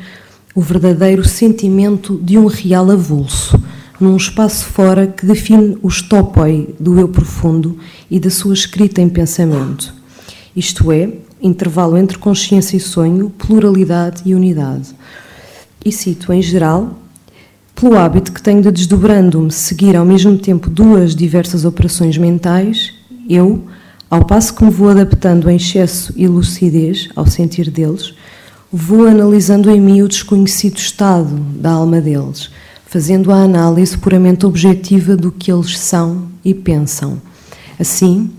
o 0.55 0.61
verdadeiro 0.61 1.23
sentimento 1.23 2.19
de 2.23 2.35
um 2.35 2.47
real 2.47 2.89
avulso, 2.89 3.61
num 3.99 4.17
espaço 4.17 4.65
fora 4.65 5.05
que 5.05 5.23
define 5.23 5.77
o 5.83 5.87
stopoi 5.87 6.73
do 6.79 6.99
eu 6.99 7.07
profundo 7.07 7.77
e 8.09 8.19
da 8.19 8.31
sua 8.31 8.55
escrita 8.55 8.99
em 8.99 9.07
pensamento. 9.07 9.93
Isto 10.55 10.91
é, 10.91 11.13
intervalo 11.39 11.95
entre 11.95 12.17
consciência 12.17 12.75
e 12.75 12.79
sonho, 12.79 13.29
pluralidade 13.29 14.23
e 14.25 14.33
unidade. 14.33 14.89
E 15.85 15.91
cito, 15.91 16.33
em 16.33 16.41
geral, 16.41 16.97
pelo 17.79 17.97
hábito 17.97 18.33
que 18.33 18.41
tenho 18.41 18.61
de, 18.61 18.71
desdobrando-me, 18.71 19.51
seguir 19.51 19.95
ao 19.95 20.03
mesmo 20.03 20.37
tempo 20.37 20.69
duas 20.69 21.15
diversas 21.15 21.63
operações 21.63 22.17
mentais, 22.17 22.93
eu, 23.29 23.63
Ao 24.09 24.25
passo 24.25 24.55
que 24.55 24.63
me 24.63 24.71
vou 24.71 24.89
adaptando 24.89 25.47
em 25.51 25.55
excesso 25.55 26.11
e 26.15 26.27
lucidez 26.27 27.09
ao 27.15 27.27
sentir 27.27 27.69
deles, 27.69 28.15
vou 28.73 29.05
analisando 29.05 29.69
em 29.69 29.79
mim 29.79 30.01
o 30.01 30.07
desconhecido 30.07 30.77
estado 30.77 31.35
da 31.55 31.73
alma 31.73 32.01
deles, 32.01 32.49
fazendo 32.87 33.31
a 33.31 33.43
análise 33.43 33.95
puramente 33.95 34.47
objetiva 34.47 35.15
do 35.15 35.31
que 35.31 35.51
eles 35.51 35.77
são 35.77 36.23
e 36.43 36.55
pensam. 36.55 37.21
Assim, 37.79 38.31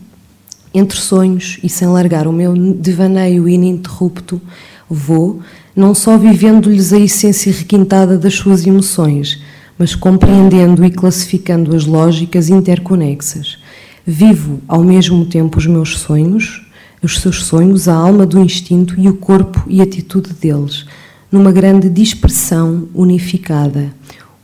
entre 0.74 0.98
sonhos 0.98 1.60
e 1.62 1.68
sem 1.68 1.86
largar 1.86 2.26
o 2.26 2.32
meu 2.32 2.52
devaneio 2.74 3.48
ininterrupto, 3.48 4.42
vou, 4.90 5.40
não 5.74 5.94
só 5.94 6.18
vivendo-lhes 6.18 6.92
a 6.92 6.98
essência 6.98 7.52
requintada 7.52 8.18
das 8.18 8.34
suas 8.34 8.66
emoções, 8.66 9.40
mas 9.78 9.94
compreendendo 9.94 10.84
e 10.84 10.90
classificando 10.90 11.74
as 11.74 11.86
lógicas 11.86 12.50
interconexas. 12.50 13.58
Vivo 14.04 14.60
ao 14.66 14.82
mesmo 14.82 15.24
tempo 15.24 15.58
os 15.58 15.66
meus 15.66 15.98
sonhos, 15.98 16.66
os 17.02 17.20
seus 17.20 17.44
sonhos, 17.44 17.88
a 17.88 17.94
alma 17.94 18.26
do 18.26 18.40
instinto 18.40 18.98
e 18.98 19.08
o 19.08 19.14
corpo 19.14 19.62
e 19.66 19.80
atitude 19.80 20.34
deles, 20.34 20.84
numa 21.30 21.52
grande 21.52 21.88
dispersão 21.88 22.88
unificada. 22.92 23.94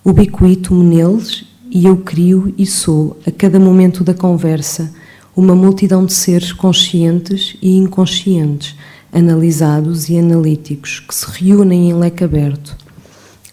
Ubiquito-me 0.04 0.84
neles 0.84 1.44
e 1.70 1.84
eu 1.84 1.96
crio 1.98 2.54
e 2.56 2.64
sou, 2.64 3.18
a 3.26 3.30
cada 3.30 3.58
momento 3.58 4.04
da 4.04 4.14
conversa, 4.14 4.92
uma 5.36 5.54
multidão 5.54 6.06
de 6.06 6.14
seres 6.14 6.52
conscientes 6.52 7.56
e 7.60 7.76
inconscientes, 7.76 8.74
analisados 9.12 10.08
e 10.08 10.18
analíticos, 10.18 11.00
que 11.00 11.14
se 11.14 11.26
reúnem 11.26 11.90
em 11.90 11.94
leque 11.94 12.24
aberto. 12.24 12.76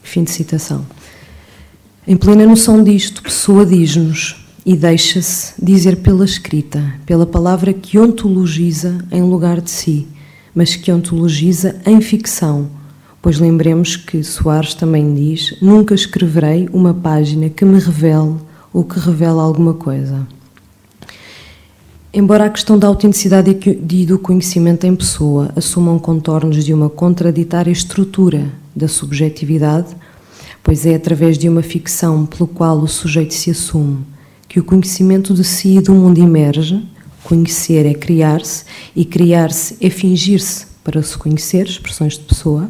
Fim 0.02 0.24
de 0.24 0.32
citação. 0.32 0.86
Em 2.06 2.18
plena 2.18 2.46
noção 2.46 2.84
disto, 2.84 3.24
Pessoa 3.24 3.66
diz-nos 3.66 4.46
e 4.66 4.76
deixa-se 4.76 5.54
dizer 5.62 5.98
pela 5.98 6.26
escrita, 6.26 6.96
pela 7.06 7.26
palavra 7.26 7.74
que 7.74 7.98
ontologiza 7.98 8.98
em 9.12 9.22
lugar 9.22 9.62
de 9.62 9.72
si, 9.72 10.08
mas 10.54 10.76
que 10.76 10.92
ontologiza 10.92 11.82
em 11.86 12.00
ficção, 12.02 12.70
pois 13.22 13.40
lembremos 13.40 13.96
que 13.96 14.24
Soares 14.24 14.74
também 14.74 15.14
diz: 15.14 15.56
Nunca 15.62 15.96
escreverei 15.96 16.68
uma 16.74 16.94
página 16.94 17.50
que 17.50 17.66
me 17.66 17.80
revele 17.80 18.36
ou 18.74 18.84
que 18.84 19.00
revele 19.00 19.40
alguma 19.40 19.74
coisa. 19.74 20.28
Embora 22.16 22.46
a 22.46 22.50
questão 22.52 22.78
da 22.78 22.88
autenticidade 22.88 23.58
e 23.66 24.06
do 24.06 24.20
conhecimento 24.20 24.86
em 24.86 24.96
pessoa 24.96 25.52
assumam 25.56 25.98
contornos 25.98 26.64
de 26.64 26.72
uma 26.72 26.88
contraditária 26.88 27.72
estrutura 27.72 28.54
da 28.76 28.88
subjetividade, 28.88 29.96
pois 30.62 30.86
é 30.86 30.94
através 30.94 31.40
de 31.40 31.50
uma 31.50 31.64
ficção 31.64 32.24
pelo 32.28 32.46
qual 32.46 32.78
o 32.78 32.88
sujeito 32.88 33.34
se 33.34 33.50
assume 33.50 34.06
que 34.48 34.60
o 34.60 34.64
conhecimento 34.64 35.34
de 35.34 35.44
si 35.44 35.78
e 35.78 35.82
do 35.82 35.92
mundo 35.92 36.20
emerge, 36.20 36.88
conhecer 37.24 37.88
é 37.88 37.96
criar-se 37.96 38.64
e 38.96 39.04
criar-se 39.04 39.76
é 39.82 39.90
fingir-se 39.90 40.68
para 40.84 41.02
se 41.02 41.18
conhecer, 41.18 41.66
expressões 41.66 42.14
de 42.14 42.26
pessoa, 42.26 42.70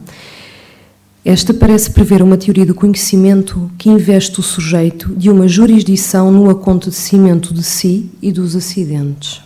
esta 1.26 1.54
parece 1.54 1.90
prever 1.92 2.22
uma 2.22 2.36
teoria 2.36 2.66
do 2.66 2.76
conhecimento 2.76 3.72
que 3.78 3.90
investe 3.90 4.42
o 4.42 4.44
sujeito 4.44 5.16
de 5.16 5.30
uma 5.30 5.48
jurisdição 5.48 6.30
no 6.30 6.50
acontecimento 6.50 7.54
de 7.54 7.64
si 7.64 8.10
e 8.22 8.30
dos 8.30 8.58
acidentes. 8.58 9.42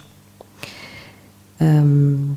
Um, 1.62 2.36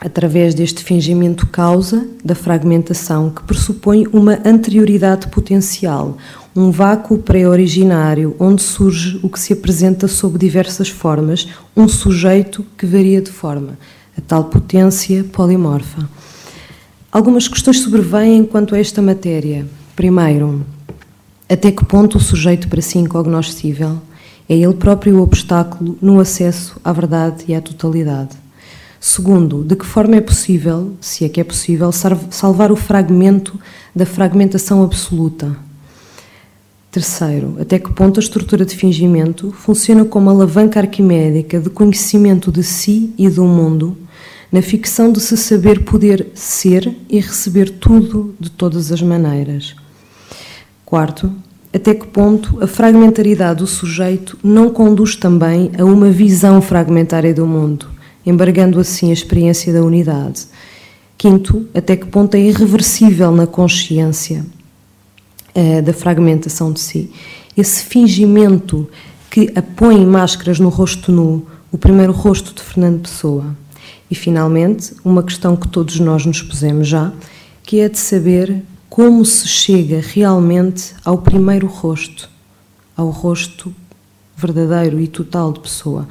através 0.00 0.54
deste 0.54 0.84
fingimento 0.84 1.48
causa 1.48 2.06
da 2.24 2.34
fragmentação 2.36 3.30
que 3.30 3.42
pressupõe 3.42 4.06
uma 4.12 4.38
anterioridade 4.44 5.26
potencial, 5.28 6.16
um 6.54 6.70
vácuo 6.70 7.18
pré-originário 7.18 8.36
onde 8.38 8.62
surge 8.62 9.18
o 9.20 9.28
que 9.28 9.40
se 9.40 9.52
apresenta 9.52 10.06
sob 10.06 10.38
diversas 10.38 10.88
formas, 10.88 11.48
um 11.76 11.88
sujeito 11.88 12.64
que 12.78 12.86
varia 12.86 13.20
de 13.20 13.32
forma, 13.32 13.76
a 14.16 14.20
tal 14.20 14.44
potência 14.44 15.24
polimorfa. 15.24 16.08
Algumas 17.16 17.48
questões 17.48 17.80
sobrevêm 17.80 18.44
quanto 18.44 18.74
a 18.74 18.78
esta 18.78 19.00
matéria. 19.00 19.66
Primeiro, 19.96 20.66
até 21.48 21.72
que 21.72 21.82
ponto 21.82 22.18
o 22.18 22.20
sujeito 22.20 22.68
para 22.68 22.82
si 22.82 22.98
incognoscível 22.98 24.02
é 24.46 24.54
ele 24.54 24.74
próprio 24.74 25.16
o 25.16 25.22
obstáculo 25.22 25.96
no 26.02 26.20
acesso 26.20 26.78
à 26.84 26.92
verdade 26.92 27.46
e 27.48 27.54
à 27.54 27.60
totalidade? 27.62 28.36
Segundo, 29.00 29.64
de 29.64 29.76
que 29.76 29.86
forma 29.86 30.16
é 30.16 30.20
possível, 30.20 30.92
se 31.00 31.24
é 31.24 31.30
que 31.30 31.40
é 31.40 31.44
possível, 31.44 31.90
salvar 31.90 32.70
o 32.70 32.76
fragmento 32.76 33.58
da 33.94 34.04
fragmentação 34.04 34.82
absoluta? 34.82 35.56
Terceiro, 36.90 37.56
até 37.58 37.78
que 37.78 37.94
ponto 37.94 38.20
a 38.20 38.22
estrutura 38.22 38.66
de 38.66 38.76
fingimento 38.76 39.52
funciona 39.52 40.04
como 40.04 40.28
alavanca 40.28 40.80
arquimédica 40.80 41.60
de 41.60 41.70
conhecimento 41.70 42.52
de 42.52 42.62
si 42.62 43.14
e 43.16 43.30
do 43.30 43.46
mundo 43.46 43.96
na 44.50 44.62
ficção 44.62 45.10
de 45.12 45.20
se 45.20 45.36
saber 45.36 45.84
poder 45.84 46.28
ser 46.34 46.94
e 47.08 47.18
receber 47.18 47.70
tudo 47.70 48.34
de 48.38 48.50
todas 48.50 48.92
as 48.92 49.02
maneiras. 49.02 49.74
Quarto, 50.84 51.32
até 51.74 51.94
que 51.94 52.06
ponto 52.06 52.62
a 52.62 52.66
fragmentaridade 52.66 53.58
do 53.58 53.66
sujeito 53.66 54.38
não 54.42 54.70
conduz 54.70 55.16
também 55.16 55.70
a 55.78 55.84
uma 55.84 56.10
visão 56.10 56.62
fragmentária 56.62 57.34
do 57.34 57.46
mundo, 57.46 57.88
embargando 58.24 58.78
assim 58.78 59.10
a 59.10 59.12
experiência 59.12 59.72
da 59.72 59.82
unidade. 59.82 60.46
Quinto, 61.18 61.66
até 61.74 61.96
que 61.96 62.06
ponto 62.06 62.34
é 62.34 62.40
irreversível 62.40 63.32
na 63.32 63.46
consciência 63.46 64.44
uh, 65.54 65.82
da 65.82 65.92
fragmentação 65.92 66.72
de 66.72 66.80
si 66.80 67.10
esse 67.56 67.82
fingimento 67.84 68.88
que 69.30 69.50
apõe 69.54 70.04
máscaras 70.04 70.60
no 70.60 70.68
rosto 70.68 71.10
nu, 71.10 71.46
o 71.72 71.78
primeiro 71.78 72.12
rosto 72.12 72.54
de 72.54 72.62
Fernando 72.62 73.00
Pessoa. 73.02 73.56
E, 74.10 74.14
finalmente, 74.14 74.94
uma 75.04 75.22
questão 75.22 75.56
que 75.56 75.68
todos 75.68 75.98
nós 75.98 76.24
nos 76.24 76.40
pusemos 76.42 76.86
já, 76.86 77.12
que 77.62 77.80
é 77.80 77.88
de 77.88 77.98
saber 77.98 78.62
como 78.88 79.24
se 79.24 79.48
chega 79.48 80.00
realmente 80.00 80.94
ao 81.04 81.18
primeiro 81.18 81.66
rosto, 81.66 82.30
ao 82.96 83.10
rosto 83.10 83.74
verdadeiro 84.36 85.00
e 85.00 85.08
total 85.08 85.52
de 85.52 85.60
pessoa. 85.60 86.06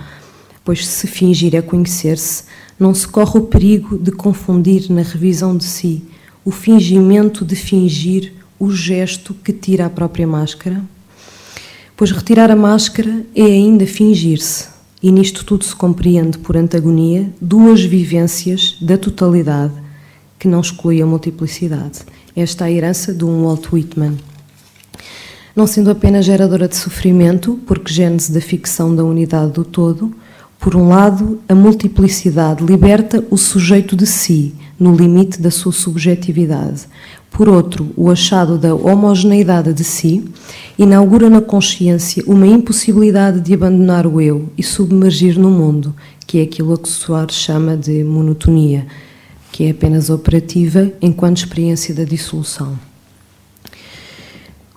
Pois 0.64 0.86
se 0.86 1.08
fingir 1.08 1.56
é 1.56 1.62
conhecer-se, 1.62 2.44
não 2.80 2.94
se 2.94 3.08
corre 3.08 3.40
o 3.40 3.44
perigo 3.44 3.98
de 3.98 4.12
confundir 4.12 4.92
na 4.92 5.02
revisão 5.02 5.56
de 5.56 5.64
si 5.64 6.04
o 6.44 6.52
fingimento 6.52 7.46
de 7.46 7.56
fingir 7.56 8.34
o 8.60 8.72
gesto 8.72 9.34
que 9.34 9.54
tira 9.54 9.86
a 9.86 9.90
própria 9.90 10.28
máscara? 10.28 10.84
Pois 11.96 12.12
retirar 12.12 12.52
a 12.52 12.56
máscara 12.56 13.26
é 13.34 13.44
ainda 13.44 13.88
fingir-se, 13.88 14.68
e 15.06 15.12
nisto 15.12 15.46
tudo 15.46 15.64
se 15.64 15.76
compreende 15.76 16.40
por 16.40 16.58
antagonia 16.58 17.32
duas 17.40 17.80
vivências 17.80 18.76
da 18.82 18.98
totalidade 18.98 19.72
que 20.40 20.48
não 20.48 20.60
exclui 20.60 21.00
a 21.00 21.06
multiplicidade. 21.06 22.00
Esta 22.36 22.66
é 22.66 22.68
a 22.70 22.72
herança 22.72 23.14
de 23.14 23.24
um 23.24 23.44
Walt 23.44 23.72
Whitman. 23.72 24.18
Não 25.56 25.68
sendo 25.68 25.92
apenas 25.92 26.26
geradora 26.26 26.68
de 26.68 26.76
sofrimento, 26.76 27.60
porque 27.68 27.94
gênese 27.94 28.32
da 28.32 28.42
ficção 28.42 28.96
da 28.96 29.04
unidade 29.04 29.52
do 29.52 29.64
todo, 29.64 30.12
por 30.66 30.76
um 30.76 30.88
lado, 30.88 31.40
a 31.48 31.54
multiplicidade 31.54 32.66
liberta 32.66 33.24
o 33.30 33.38
sujeito 33.38 33.96
de 33.96 34.08
si, 34.08 34.56
no 34.80 34.96
limite 34.96 35.40
da 35.40 35.52
sua 35.52 35.72
subjetividade. 35.72 36.88
Por 37.30 37.48
outro, 37.48 37.92
o 37.96 38.10
achado 38.10 38.58
da 38.58 38.74
homogeneidade 38.74 39.72
de 39.74 39.84
si 39.84 40.26
inaugura 40.76 41.30
na 41.30 41.40
consciência 41.40 42.24
uma 42.26 42.48
impossibilidade 42.48 43.42
de 43.42 43.54
abandonar 43.54 44.08
o 44.08 44.20
eu 44.20 44.50
e 44.58 44.64
submergir 44.64 45.38
no 45.38 45.52
mundo, 45.52 45.94
que 46.26 46.40
é 46.40 46.42
aquilo 46.42 46.74
a 46.74 46.80
que 46.80 46.90
Soares 46.90 47.36
chama 47.36 47.78
de 47.78 48.04
monotonia, 48.04 48.88
que 49.52 49.66
é 49.66 49.70
apenas 49.70 50.10
operativa 50.10 50.92
enquanto 51.00 51.38
experiência 51.38 51.94
da 51.94 52.06
dissolução. 52.06 52.76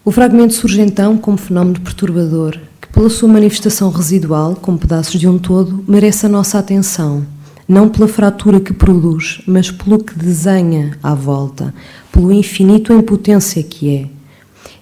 O 0.05 0.11
fragmento 0.11 0.53
surge 0.53 0.83
então 0.83 1.17
como 1.17 1.39
fenómeno 1.39 1.81
perturbador, 1.81 2.59
pela 2.93 3.11
sua 3.11 3.29
manifestação 3.29 3.91
residual, 3.91 4.57
como 4.57 4.79
pedaços 4.79 5.21
de 5.21 5.29
um 5.29 5.39
todo, 5.39 5.85
merece 5.87 6.27
a 6.27 6.29
nossa 6.29 6.59
atenção 6.59 7.27
não 7.69 7.87
pela 7.87 8.09
fratura 8.09 8.59
que 8.59 8.73
produz, 8.73 9.43
mas 9.47 9.71
pelo 9.71 10.03
que 10.03 10.19
desenha 10.19 10.97
à 11.03 11.15
volta, 11.15 11.75
pelo 12.11 12.33
infinito 12.33 12.95
em 12.95 13.03
potência 13.03 13.63
que 13.63 13.95
é. 13.95 14.07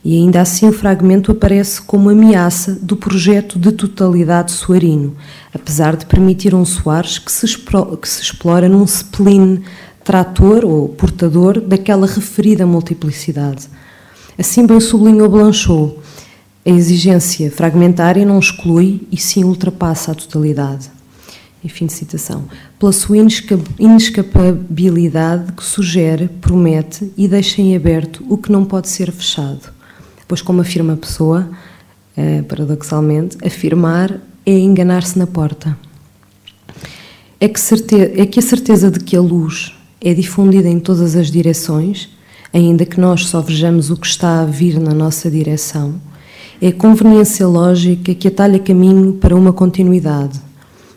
E 0.04 0.16
ainda 0.16 0.40
assim 0.40 0.68
o 0.68 0.72
fragmento 0.72 1.32
aparece 1.32 1.82
como 1.82 2.08
ameaça 2.08 2.78
do 2.80 2.96
projeto 2.96 3.58
de 3.58 3.72
totalidade 3.72 4.52
suarino, 4.52 5.16
apesar 5.52 5.96
de 5.96 6.06
permitir 6.06 6.54
um 6.54 6.64
Soares 6.64 7.18
que 7.18 7.32
se, 7.32 7.44
que 7.48 8.08
se 8.08 8.22
explora 8.22 8.68
num 8.68 8.84
spleen 8.84 9.64
trator 10.04 10.64
ou 10.64 10.88
portador 10.90 11.60
daquela 11.60 12.06
referida 12.06 12.64
multiplicidade. 12.64 13.66
Assim 14.38 14.64
bem 14.64 14.78
sublinhou 14.78 15.28
Blanchot, 15.28 15.96
a 16.66 16.70
exigência 16.70 17.48
fragmentária 17.48 18.26
não 18.26 18.40
exclui 18.40 19.06
e 19.12 19.16
sim 19.16 19.44
ultrapassa 19.44 20.10
a 20.10 20.14
totalidade. 20.16 20.90
E 21.62 21.68
fim 21.68 21.86
de 21.86 21.92
citação. 21.92 22.46
Pela 22.78 22.90
sua 22.92 23.16
inescapabilidade 23.78 25.52
que 25.52 25.62
sugere, 25.62 26.26
promete 26.28 27.12
e 27.16 27.28
deixa 27.28 27.62
em 27.62 27.76
aberto 27.76 28.24
o 28.28 28.36
que 28.36 28.50
não 28.50 28.64
pode 28.64 28.88
ser 28.88 29.12
fechado. 29.12 29.72
Pois, 30.26 30.42
como 30.42 30.60
afirma 30.60 30.94
a 30.94 30.96
pessoa, 30.96 31.48
eh, 32.16 32.42
paradoxalmente, 32.42 33.38
afirmar 33.44 34.20
é 34.44 34.58
enganar-se 34.58 35.16
na 35.18 35.26
porta. 35.26 35.78
é 37.40 37.48
que, 37.48 37.60
é 37.94 38.26
que 38.26 38.40
a 38.40 38.42
certeza 38.42 38.90
de 38.90 39.00
que 39.00 39.16
a 39.16 39.20
luz 39.20 39.72
é 40.00 40.12
difundida 40.14 40.68
em 40.68 40.80
todas 40.80 41.14
as 41.14 41.30
direções, 41.30 42.08
ainda 42.52 42.84
que 42.84 43.00
nós 43.00 43.26
só 43.26 43.40
vejamos 43.40 43.90
o 43.90 43.96
que 43.96 44.06
está 44.06 44.40
a 44.40 44.44
vir 44.44 44.80
na 44.80 44.92
nossa 44.92 45.30
direção, 45.30 46.00
é 46.60 46.72
conveniência 46.72 47.46
lógica 47.46 48.14
que 48.14 48.28
atalha 48.28 48.58
caminho 48.58 49.12
para 49.14 49.36
uma 49.36 49.52
continuidade. 49.52 50.40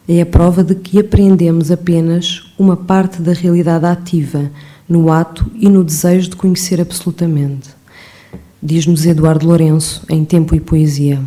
É 0.07 0.21
a 0.21 0.25
prova 0.25 0.63
de 0.63 0.73
que 0.73 0.99
apreendemos 0.99 1.69
apenas 1.69 2.43
uma 2.57 2.77
parte 2.77 3.21
da 3.21 3.33
realidade 3.33 3.85
ativa, 3.85 4.49
no 4.87 5.11
ato 5.11 5.51
e 5.55 5.67
no 5.69 5.83
desejo 5.83 6.29
de 6.29 6.35
conhecer 6.35 6.79
absolutamente. 6.81 7.69
Diz-nos 8.61 9.05
Eduardo 9.05 9.47
Lourenço, 9.47 10.03
em 10.09 10.25
Tempo 10.25 10.55
e 10.55 10.59
Poesia. 10.59 11.21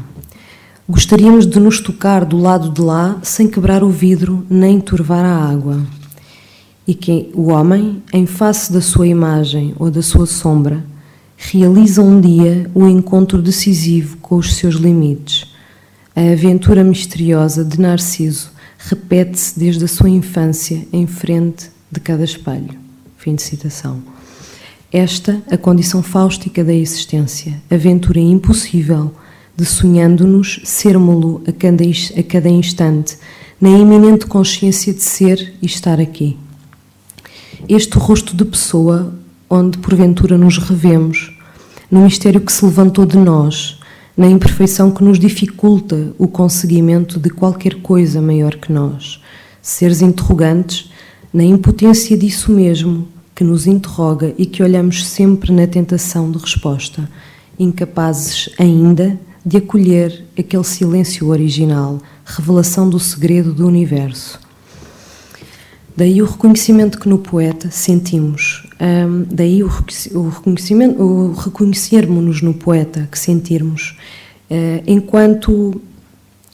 Gostaríamos 0.89 1.47
de 1.47 1.61
nos 1.61 1.81
tocar 1.81 2.25
do 2.25 2.37
lado 2.39 2.71
de 2.71 2.81
lá 2.81 3.19
sem 3.23 3.49
quebrar 3.49 3.85
o 3.85 3.89
vidro 3.89 4.45
nem 4.51 4.81
turvar 4.81 5.25
a 5.25 5.49
água. 5.51 5.81
E 6.87 6.95
que 6.95 7.31
o 7.35 7.51
homem, 7.51 8.03
em 8.13 8.27
face 8.27 8.73
da 8.73 8.81
sua 8.81 9.07
imagem 9.07 9.75
ou 9.79 9.91
da 9.91 10.03
sua 10.03 10.27
sombra, 10.27 10.85
realiza 11.51 12.01
um 12.01 12.21
dia 12.21 12.71
o 12.73 12.87
encontro 12.87 13.43
decisivo 13.43 14.17
com 14.19 14.37
os 14.37 14.55
seus 14.55 14.77
limites. 14.77 15.53
A 16.15 16.21
aventura 16.21 16.85
misteriosa 16.85 17.65
de 17.65 17.81
Narciso 17.81 18.53
repete-se 18.79 19.59
desde 19.59 19.85
a 19.85 19.89
sua 19.89 20.09
infância 20.09 20.87
em 20.93 21.07
frente 21.07 21.69
de 21.91 21.99
cada 21.99 22.23
espelho. 22.23 22.79
Fim 23.17 23.35
de 23.35 23.43
citação. 23.43 24.03
Esta, 24.93 25.43
a 25.51 25.57
condição 25.57 26.03
fáustica 26.03 26.63
da 26.63 26.73
existência, 26.73 27.61
aventura 27.71 28.21
impossível 28.21 29.13
de 29.57 29.65
sonhando-nos 29.65 30.61
sermo-lo 30.65 31.43
a 31.47 31.51
a 32.19 32.23
cada 32.23 32.49
instante, 32.49 33.19
na 33.61 33.71
iminente 33.71 34.27
consciência 34.27 34.93
de 34.93 35.03
ser 35.03 35.55
e 35.61 35.67
estar 35.67 36.01
aqui. 36.01 36.37
Este 37.69 37.97
rosto 37.99 38.37
de 38.37 38.45
pessoa, 38.45 39.13
onde 39.55 39.77
porventura 39.77 40.39
nos 40.39 40.57
revemos, 40.57 41.31
no 41.91 42.01
mistério 42.01 42.41
que 42.41 42.51
se 42.51 42.65
levantou 42.65 43.05
de 43.05 43.19
nós, 43.19 43.79
na 44.17 44.27
imperfeição 44.27 44.91
que 44.91 45.05
nos 45.05 45.19
dificulta 45.19 46.15
o 46.19 46.27
conseguimento 46.27 47.21
de 47.21 47.29
qualquer 47.29 47.75
coisa 47.83 48.23
maior 48.23 48.57
que 48.57 48.73
nós, 48.73 49.21
seres 49.61 50.01
interrogantes, 50.01 50.91
na 51.31 51.45
impotência 51.45 52.17
disso 52.17 52.51
mesmo 52.51 53.07
que 53.35 53.45
nos 53.45 53.67
interroga 53.67 54.35
e 54.39 54.47
que 54.47 54.63
olhamos 54.63 55.07
sempre 55.07 55.53
na 55.53 55.67
tentação 55.67 56.31
de 56.31 56.39
resposta, 56.39 57.07
incapazes 57.59 58.49
ainda 58.59 59.21
de 59.45 59.59
acolher 59.59 60.25
aquele 60.39 60.65
silêncio 60.65 61.29
original, 61.29 62.01
revelação 62.25 62.89
do 62.89 62.99
segredo 62.99 63.53
do 63.53 63.67
universo. 63.67 64.41
Daí 65.95 66.23
o 66.23 66.27
reconhecimento 66.27 66.99
que 66.99 67.09
no 67.09 67.19
poeta 67.19 67.71
sentimos, 67.71 68.67
um, 68.83 69.25
daí 69.31 69.63
o, 69.63 69.69
reconhecimento, 69.69 71.01
o 71.01 71.33
reconhecermos-nos 71.33 72.43
no 72.43 72.53
poeta 72.53 73.09
que 73.11 73.19
sentirmos, 73.19 73.97
uh, 74.51 74.83
enquanto 74.87 75.81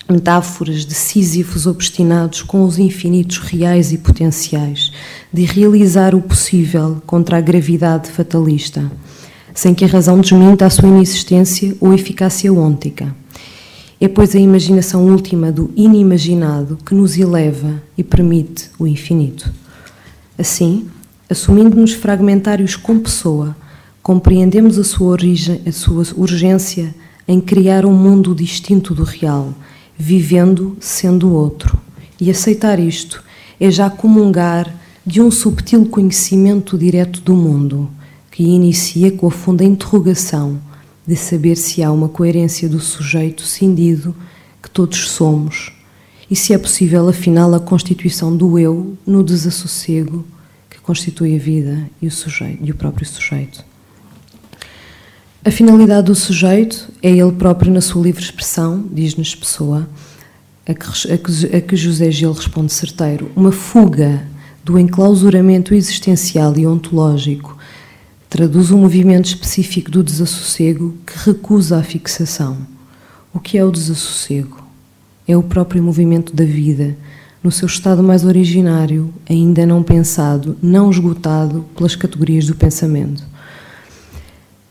metáforas 0.09 0.87
de 0.87 0.95
sísifos 0.95 1.67
obstinados 1.67 2.43
com 2.43 2.65
os 2.65 2.79
infinitos 2.79 3.39
reais 3.39 3.93
e 3.93 3.99
potenciais, 3.99 4.93
de 5.33 5.45
realizar 5.45 6.15
o 6.15 6.21
possível 6.21 7.03
contra 7.07 7.39
a 7.39 7.41
gravidade 7.41 8.11
fatalista 8.11 8.91
sem 9.59 9.75
que 9.75 9.85
a 9.85 9.89
razão 9.89 10.21
desminta 10.21 10.67
a 10.67 10.71
sua 10.71 10.89
inexistência 10.89 11.77
ou 11.81 11.93
eficácia 11.93 12.53
ôntica. 12.53 13.13
É, 14.01 14.07
pois, 14.07 14.37
a 14.37 14.39
imaginação 14.39 15.05
última 15.05 15.51
do 15.51 15.73
inimaginado 15.75 16.79
que 16.87 16.95
nos 16.95 17.19
eleva 17.19 17.83
e 17.97 18.05
permite 18.05 18.71
o 18.79 18.87
infinito. 18.87 19.53
Assim, 20.39 20.87
assumindo-nos 21.29 21.93
fragmentários 21.93 22.77
com 22.77 22.99
pessoa, 22.99 23.57
compreendemos 24.03 24.79
a 24.79 24.85
sua, 24.85 25.09
origem, 25.09 25.61
a 25.67 25.73
sua 25.73 26.05
urgência 26.17 26.95
em 27.27 27.41
criar 27.41 27.85
um 27.85 27.93
mundo 27.93 28.35
distinto 28.35 28.95
do 28.95 29.05
real, 29.05 29.53
vivendo 29.97 30.77
sendo 30.81 31.33
outro. 31.33 31.79
E 32.21 32.31
aceitar 32.31 32.79
isto 32.79 33.23
é 33.61 33.71
já 33.71 33.91
comungar 33.91 34.75
de 35.05 35.21
um 35.21 35.31
subtil 35.31 35.87
conhecimento 35.87 36.77
direto 36.79 37.21
do 37.21 37.35
mundo 37.35 37.91
que 38.31 38.43
inicia 38.43 39.11
com 39.11 39.27
a 39.27 39.31
funda 39.31 39.65
interrogação 39.65 40.59
de 41.07 41.17
saber 41.17 41.57
se 41.57 41.83
há 41.83 41.91
uma 41.91 42.09
coerência 42.09 42.69
do 42.69 42.81
sujeito 42.81 43.43
cindido 43.43 44.15
que 44.63 44.71
todos 44.71 45.11
somos 45.11 45.73
e 46.31 46.37
se 46.37 46.53
é 46.53 46.59
possível, 46.59 47.09
afinal, 47.09 47.55
a 47.55 47.61
constituição 47.61 48.37
do 48.37 48.59
eu 48.59 48.97
no 49.07 49.25
desassossego 49.25 50.25
constitui 50.89 51.37
a 51.37 51.39
vida 51.39 51.87
e 52.01 52.07
o, 52.07 52.11
sujeito, 52.11 52.65
e 52.65 52.71
o 52.71 52.75
próprio 52.75 53.07
sujeito. 53.07 53.63
A 55.45 55.51
finalidade 55.51 56.07
do 56.07 56.15
sujeito 56.15 56.89
é 57.03 57.11
ele 57.11 57.33
próprio 57.33 57.71
na 57.71 57.83
sua 57.83 58.03
livre 58.03 58.23
expressão, 58.23 58.89
diz-nos 58.91 59.35
Pessoa, 59.35 59.87
a 60.67 60.73
que, 60.73 61.13
a, 61.13 61.19
que, 61.19 61.57
a 61.57 61.61
que 61.61 61.77
José 61.77 62.11
Gil 62.11 62.33
responde 62.33 62.73
certeiro, 62.73 63.31
uma 63.37 63.53
fuga 63.53 64.27
do 64.65 64.79
enclausuramento 64.79 65.75
existencial 65.75 66.57
e 66.57 66.67
ontológico 66.67 67.59
traduz 68.31 68.71
um 68.71 68.79
movimento 68.79 69.27
específico 69.27 69.91
do 69.91 70.03
desassossego 70.03 70.97
que 71.07 71.31
recusa 71.31 71.79
a 71.79 71.83
fixação. 71.83 72.57
O 73.33 73.39
que 73.39 73.59
é 73.59 73.65
o 73.65 73.71
desassossego? 73.71 74.57
É 75.27 75.37
o 75.37 75.43
próprio 75.43 75.83
movimento 75.83 76.35
da 76.35 76.45
vida, 76.45 76.97
no 77.43 77.51
seu 77.51 77.67
estado 77.67 78.03
mais 78.03 78.25
originário, 78.25 79.13
ainda 79.29 79.65
não 79.65 79.83
pensado, 79.83 80.57
não 80.61 80.91
esgotado 80.91 81.65
pelas 81.77 81.95
categorias 81.95 82.47
do 82.47 82.55
pensamento. 82.55 83.23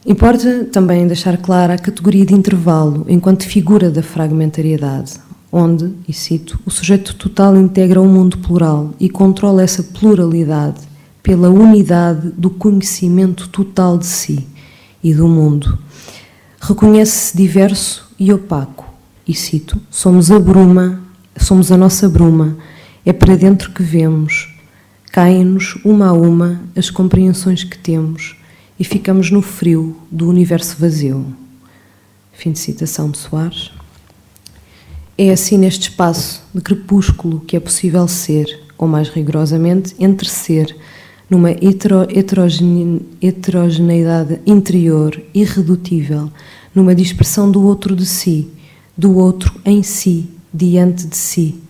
Importa 0.05 0.65
também 0.65 1.05
deixar 1.05 1.37
clara 1.37 1.73
a 1.73 1.77
categoria 1.77 2.25
de 2.25 2.33
intervalo 2.33 3.05
enquanto 3.09 3.43
figura 3.43 3.89
da 3.89 4.01
fragmentariedade, 4.01 5.19
onde, 5.51 5.93
e 6.07 6.13
cito, 6.13 6.59
o 6.65 6.71
sujeito 6.71 7.15
total 7.15 7.57
integra 7.57 8.01
o 8.01 8.05
um 8.05 8.11
mundo 8.11 8.37
plural 8.37 8.93
e 8.99 9.09
controla 9.09 9.63
essa 9.63 9.83
pluralidade 9.83 10.87
pela 11.21 11.49
unidade 11.49 12.29
do 12.37 12.49
conhecimento 12.49 13.49
total 13.49 13.97
de 13.97 14.05
si 14.05 14.47
e 15.03 15.13
do 15.13 15.27
mundo. 15.27 15.77
Reconhece-se 16.59 17.35
diverso 17.35 18.09
e 18.17 18.31
opaco, 18.31 18.85
e 19.27 19.33
cito: 19.33 19.77
somos 19.89 20.31
a 20.31 20.39
bruma, 20.39 21.01
somos 21.39 21.71
a 21.71 21.77
nossa 21.77 22.07
bruma, 22.09 22.57
é 23.05 23.13
para 23.13 23.35
dentro 23.35 23.71
que 23.71 23.83
vemos, 23.83 24.53
caem-nos 25.11 25.75
uma 25.83 26.07
a 26.07 26.13
uma 26.13 26.61
as 26.75 26.89
compreensões 26.89 27.63
que 27.63 27.77
temos 27.77 28.35
e 28.79 28.83
ficamos 28.83 29.31
no 29.31 29.41
frio 29.41 29.97
do 30.11 30.29
universo 30.29 30.75
vazio. 30.77 31.25
Fim 32.33 32.51
de 32.51 32.59
citação 32.59 33.09
de 33.09 33.17
Soares. 33.17 33.71
É 35.17 35.31
assim 35.31 35.57
neste 35.57 35.89
espaço 35.89 36.43
de 36.53 36.61
crepúsculo 36.61 37.39
que 37.39 37.55
é 37.55 37.59
possível 37.59 38.07
ser, 38.07 38.45
ou 38.77 38.87
mais 38.87 39.09
rigorosamente, 39.09 39.95
entre 39.97 40.29
ser 40.29 40.75
numa 41.29 41.51
hetero, 41.51 42.07
heterogeneidade 43.21 44.39
interior 44.45 45.21
irredutível, 45.33 46.31
numa 46.73 46.95
dispersão 46.95 47.51
do 47.51 47.63
outro 47.63 47.95
de 47.95 48.05
si, 48.05 48.47
do 48.97 49.17
outro 49.17 49.53
em 49.65 49.83
si, 49.83 50.29
diante 50.57 51.05
de 51.05 51.15
si, 51.15 51.61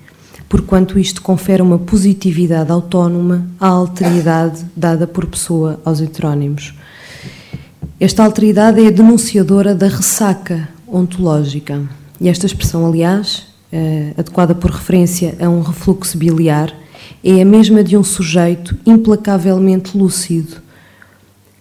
porquanto 0.48 0.98
isto 0.98 1.22
confere 1.22 1.62
uma 1.62 1.78
positividade 1.78 2.72
autónoma 2.72 3.46
à 3.60 3.68
alteridade 3.68 4.66
dada 4.76 5.06
por 5.06 5.26
pessoa 5.26 5.80
aos 5.84 6.00
heterónimos. 6.00 6.74
Esta 8.00 8.24
alteridade 8.24 8.84
é 8.84 8.90
denunciadora 8.90 9.76
da 9.76 9.88
ressaca 9.88 10.70
ontológica. 10.88 11.82
E 12.22 12.30
esta 12.30 12.46
expressão, 12.46 12.86
aliás, 12.86 13.48
é 13.72 14.14
adequada 14.18 14.56
por 14.56 14.72
referência 14.72 15.36
a 15.40 15.50
um 15.50 15.62
refluxo 15.62 16.18
biliar, 16.18 16.74
é 17.24 17.42
a 17.42 17.46
mesma 17.46 17.84
de 17.84 17.98
um 17.98 18.04
sujeito 18.04 18.78
implacavelmente 18.86 19.98
lúcido, 19.98 20.62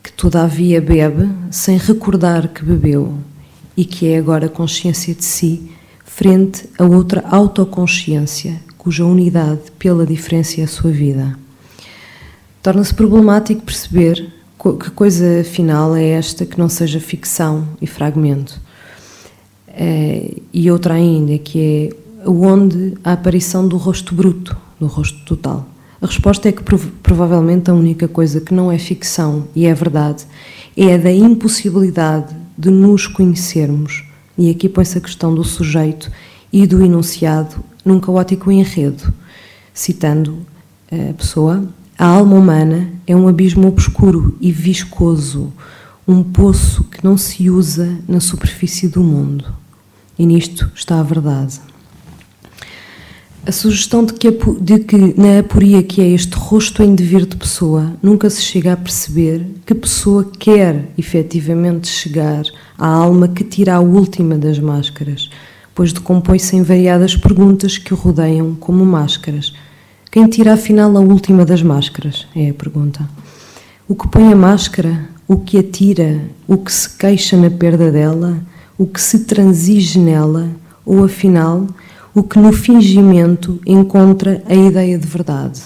que 0.03 0.12
todavia 0.12 0.81
bebe 0.81 1.29
sem 1.51 1.77
recordar 1.77 2.49
que 2.49 2.65
bebeu 2.65 3.15
e 3.77 3.85
que 3.85 4.07
é 4.07 4.19
agora 4.19 4.49
consciência 4.49 5.15
de 5.15 5.25
si 5.25 5.76
frente 6.17 6.67
a 6.79 6.85
outra 6.85 7.23
autoconsciência, 7.31 8.59
cuja 8.79 9.05
unidade 9.05 9.71
pela 9.79 10.07
diferença 10.07 10.63
é 10.63 10.65
a 10.65 10.67
sua 10.67 10.91
vida. 10.91 11.39
Torna-se 12.63 12.95
problemático 12.95 13.61
perceber 13.61 14.33
que 14.59 14.91
coisa 14.93 15.45
final 15.45 15.95
é 15.95 16.09
esta 16.09 16.47
que 16.47 16.59
não 16.59 16.71
seja 16.71 16.99
ficção 17.01 17.69
e 17.83 17.87
fragmento. 17.87 18.59
É, 19.69 20.37
e 20.55 20.71
outra 20.71 20.95
ainda, 20.95 21.37
que 21.37 21.93
é 22.25 22.27
onde 22.27 22.95
a 23.05 23.13
aparição 23.13 23.69
do 23.69 23.77
rosto 23.77 24.15
bruto, 24.15 24.57
no 24.81 24.87
rosto 24.87 25.23
total? 25.27 25.69
A 26.01 26.07
resposta 26.07 26.49
é 26.49 26.53
que 26.53 26.63
provavelmente 27.03 27.71
a 27.71 27.75
única 27.75 28.09
coisa 28.09 28.41
que 28.41 28.55
não 28.55 28.73
é 28.73 28.79
ficção 28.79 29.49
e 29.55 29.67
é 29.67 29.75
verdade 29.75 30.25
é 30.75 30.95
a 30.95 30.97
da 30.97 31.13
impossibilidade 31.13 32.35
de 32.57 32.71
nos 32.71 33.07
conhecermos. 33.07 34.06
E 34.37 34.51
aqui 34.51 34.68
põe-se 34.68 34.99
a 34.99 35.01
questão 35.01 35.35
do 35.35 35.42
sujeito 35.42 36.11
e 36.53 36.66
do 36.66 36.85
enunciado 36.85 37.57
num 37.85 38.01
caótico 38.01 38.51
enredo, 38.51 39.12
Citando 39.72 40.38
a 40.90 41.12
pessoa, 41.12 41.68
a 41.99 42.07
alma 42.07 42.37
humana 42.37 42.90
é 43.07 43.14
um 43.14 43.29
abismo 43.29 43.68
obscuro 43.68 44.37
e 44.40 44.51
viscoso, 44.51 45.53
um 46.09 46.22
poço 46.22 46.85
que 46.85 47.05
não 47.05 47.16
se 47.16 47.51
usa 47.51 47.99
na 48.09 48.20
superfície 48.20 48.88
do 48.88 49.03
mundo. 49.03 49.44
E 50.18 50.25
nisto 50.25 50.70
está 50.75 50.99
a 50.99 51.03
verdade. 51.03 51.61
A 53.47 53.53
sugestão 53.53 54.05
de 54.05 54.13
que, 54.13 54.29
de 54.61 54.81
que, 54.81 54.97
na 55.17 55.39
aporia 55.39 55.81
que 55.81 56.03
é 56.03 56.09
este 56.09 56.35
rosto 56.35 56.83
em 56.83 56.97
devir 56.97 57.25
de 57.27 57.37
pessoa, 57.37 57.93
nunca 58.03 58.29
se 58.29 58.43
chega 58.43 58.73
a 58.73 58.77
perceber 58.77 59.47
que 59.65 59.73
pessoa 59.73 60.29
quer 60.37 60.89
efetivamente 60.99 61.87
chegar 61.87 62.43
à 62.77 62.89
alma 62.89 63.29
que 63.29 63.45
tira 63.45 63.77
a 63.77 63.81
última 63.81 64.37
das 64.37 64.59
máscaras, 64.59 65.31
pois 65.77 65.93
decompõe-se 65.93 66.57
em 66.57 66.63
variadas 66.65 67.15
perguntas 67.15 67.79
que 67.79 67.95
o 67.95 67.97
rodeiam 67.97 68.53
como 68.57 68.85
máscaras. 68.85 69.53
Quem 70.11 70.27
tira 70.27 70.55
afinal 70.55 70.97
a 70.97 71.01
última 71.01 71.45
das 71.45 71.63
máscaras? 71.63 72.27
É 72.35 72.51
a 72.51 72.55
pergunta. 72.55 73.09
O 73.87 73.95
que 73.95 74.09
põe 74.09 74.33
a 74.33 74.35
máscara, 74.35 75.09
o 75.29 75.37
que 75.37 75.57
a 75.57 75.63
tira, 75.63 76.21
o 76.49 76.57
que 76.57 76.73
se 76.73 76.91
queixa 76.91 77.37
na 77.37 77.49
perda 77.49 77.93
dela, 77.93 78.39
o 78.77 78.89
que 78.89 79.01
se 79.01 79.21
transige 79.21 80.01
nela, 80.01 80.51
ou 80.85 81.05
afinal, 81.05 81.69
o 82.17 82.23
que 82.23 82.39
no 82.39 82.51
fingimento 82.51 83.61
encontra 83.67 84.43
a 84.49 84.55
ideia 84.55 84.99
de 84.99 85.07
verdade. 85.07 85.61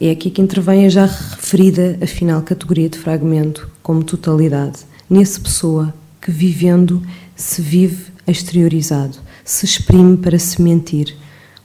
É 0.00 0.12
aqui 0.12 0.30
que 0.30 0.40
intervém 0.40 0.86
a 0.86 0.88
já 0.88 1.04
referida, 1.04 1.98
afinal, 2.00 2.40
categoria 2.42 2.88
de 2.88 2.96
fragmento 2.96 3.68
como 3.82 4.04
totalidade, 4.04 4.78
nesse 5.10 5.40
pessoa 5.40 5.92
que 6.22 6.30
vivendo 6.30 7.02
se 7.34 7.60
vive 7.60 8.04
exteriorizado, 8.24 9.18
se 9.44 9.64
exprime 9.64 10.16
para 10.16 10.38
se 10.38 10.62
mentir, 10.62 11.16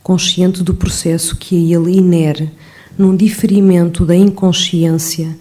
consciente 0.01 0.63
do 0.63 0.73
processo 0.73 1.37
que 1.37 1.55
a 1.55 1.77
ele 1.77 1.99
inere, 1.99 2.49
num 2.97 3.15
diferimento 3.15 4.07
da 4.07 4.15
inconsciência, 4.15 5.37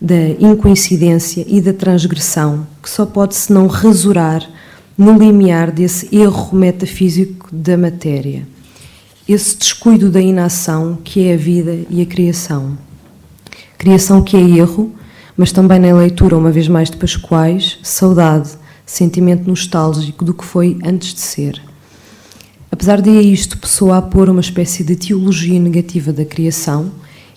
da 0.00 0.28
incoincidência 0.38 1.44
e 1.48 1.60
da 1.60 1.72
transgressão, 1.72 2.68
que 2.80 2.88
só 2.88 3.04
pode 3.04 3.34
se 3.34 3.52
não 3.52 3.66
rasurar 3.66 4.48
no 4.98 5.16
limiar 5.16 5.70
desse 5.70 6.12
erro 6.12 6.58
metafísico 6.58 7.48
da 7.52 7.78
matéria, 7.78 8.44
esse 9.28 9.56
descuido 9.56 10.10
da 10.10 10.20
inação 10.20 10.98
que 11.04 11.28
é 11.28 11.34
a 11.34 11.36
vida 11.36 11.78
e 11.88 12.02
a 12.02 12.06
criação. 12.06 12.76
Criação 13.78 14.20
que 14.22 14.36
é 14.36 14.40
erro, 14.40 14.92
mas 15.36 15.52
também 15.52 15.78
na 15.78 15.94
leitura, 15.94 16.36
uma 16.36 16.50
vez 16.50 16.66
mais 16.66 16.90
de 16.90 16.96
Pascoais, 16.96 17.78
saudade, 17.80 18.50
sentimento 18.84 19.46
nostálgico 19.46 20.24
do 20.24 20.34
que 20.34 20.44
foi 20.44 20.76
antes 20.84 21.14
de 21.14 21.20
ser. 21.20 21.62
Apesar 22.68 23.00
de 23.00 23.10
a 23.10 23.22
isto 23.22 23.56
Pessoa 23.56 23.98
a 23.98 24.02
pôr 24.02 24.28
uma 24.28 24.40
espécie 24.40 24.82
de 24.82 24.96
teologia 24.96 25.60
negativa 25.60 26.12
da 26.12 26.24
criação, 26.24 26.90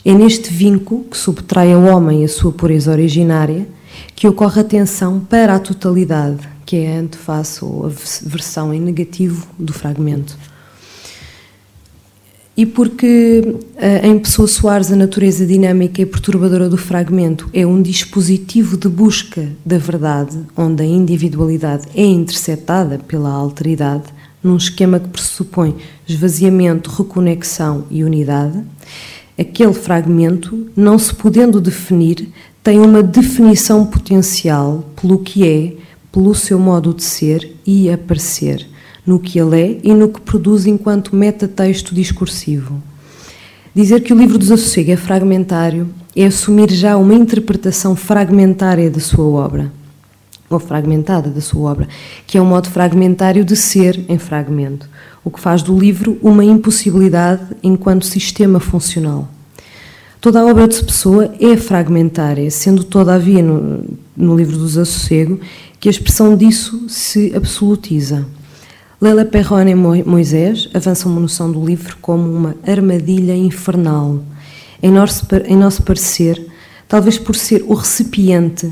é 0.04 0.13
neste 0.15 0.52
vínculo 0.52 1.04
que 1.04 1.17
subtrai 1.17 1.71
ao 1.71 1.84
homem 1.84 2.26
a 2.26 2.28
sua 2.28 2.52
pureza 2.52 2.91
originária 2.91 3.67
que 4.15 4.28
ocorre 4.28 4.62
a 4.62 4.63
tensão 4.63 5.19
para 5.19 5.54
a 5.54 5.60
totalidade, 5.60 6.51
que 6.72 6.78
é 6.78 7.00
a 7.00 7.32
a 7.34 7.90
versão 8.30 8.74
em 8.74 8.80
negativo 8.80 9.46
do 9.60 9.74
fragmento. 9.74 10.38
E 12.56 12.66
porque 12.66 13.58
eh, 13.76 14.08
em 14.08 14.18
Pessoa 14.18 14.48
Soares 14.48 14.90
a 14.90 14.96
natureza 14.96 15.46
dinâmica 15.46 16.02
e 16.02 16.06
perturbadora 16.06 16.70
do 16.70 16.78
fragmento 16.78 17.50
é 17.52 17.68
um 17.68 17.82
dispositivo 17.82 18.78
de 18.78 18.88
busca 18.88 19.50
da 19.66 19.78
verdade, 19.78 20.40
onde 20.56 20.82
a 20.82 20.86
individualidade 20.86 21.90
é 21.94 22.06
interceptada 22.06 23.00
pela 23.00 23.30
alteridade, 23.30 24.06
num 24.42 24.56
esquema 24.56 24.98
que 24.98 25.10
pressupõe 25.10 25.76
esvaziamento, 26.08 26.90
reconexão 26.90 27.84
e 27.92 28.02
unidade, 28.02 28.64
aquele 29.38 29.74
fragmento, 29.74 30.70
não 30.74 30.98
se 30.98 31.14
podendo 31.14 31.60
definir, 31.60 32.30
tem 32.64 32.80
uma 32.80 33.04
definição 33.04 33.86
potencial 33.86 34.86
pelo 34.96 35.20
que 35.20 35.46
é, 35.46 35.90
pelo 36.12 36.36
seu 36.36 36.60
modo 36.60 36.93
de 36.93 37.04
ser 37.04 37.56
e 37.65 37.89
aparecer, 37.89 38.67
no 39.06 39.19
que 39.19 39.39
ele 39.39 39.62
é 39.62 39.80
e 39.84 39.93
no 39.93 40.10
que 40.10 40.21
produz 40.21 40.65
enquanto 40.65 41.15
metatexto 41.15 41.95
discursivo. 41.95 42.82
Dizer 43.74 44.02
que 44.02 44.13
o 44.13 44.17
livro 44.17 44.38
do 44.38 44.41
Desassossego 44.41 44.91
é 44.91 44.97
fragmentário 44.97 45.89
é 46.15 46.26
assumir 46.26 46.69
já 46.71 46.97
uma 46.97 47.13
interpretação 47.13 47.95
fragmentária 47.95 48.89
da 48.89 49.00
sua 49.00 49.26
obra, 49.26 49.71
ou 50.50 50.60
fragmentada 50.60 51.30
da 51.30 51.39
sua 51.39 51.71
obra, 51.71 51.88
que 52.28 52.38
é 52.38 52.41
um 52.41 52.45
modo 52.45 52.69
fragmentário 52.69 53.45
de 53.45 53.56
ser 53.56 54.04
em 54.10 54.17
fragmento, 54.17 54.89
o 55.24 55.32
que 55.32 55.39
faz 55.39 55.62
do 55.62 55.78
livro 55.78 56.17
uma 56.21 56.43
impossibilidade 56.43 57.56
enquanto 57.63 58.06
sistema 58.06 58.60
funcional. 58.60 59.30
Toda 60.19 60.41
a 60.41 60.45
obra 60.45 60.67
de 60.67 60.84
Pessoa 60.84 61.34
é 61.39 61.56
fragmentária, 61.58 62.52
sendo 62.52 62.84
todavia 62.84 63.41
no, 63.41 63.84
no 64.15 64.36
livro 64.36 64.58
do 64.58 64.65
Desassossego 64.65 65.39
que 65.82 65.89
a 65.89 65.91
expressão 65.91 66.38
disso 66.38 66.86
se 66.88 67.34
absolutiza. 67.36 68.24
Leila 69.02 69.26
Perrone 69.26 69.72
e 69.72 70.04
Moisés 70.04 70.70
avançam 70.76 71.12
uma 71.12 71.20
noção 71.20 71.52
do 71.52 71.65
livro 71.65 71.98
como 72.00 72.32
uma 72.32 72.56
armadilha 72.67 73.36
infernal. 73.36 74.22
Em 74.82 74.91
nosso, 74.91 75.26
em 75.48 75.58
nosso 75.58 75.82
parecer, 75.82 76.39
talvez 76.88 77.17
por 77.17 77.36
ser 77.36 77.65
o 77.67 77.74
recipiente 77.74 78.72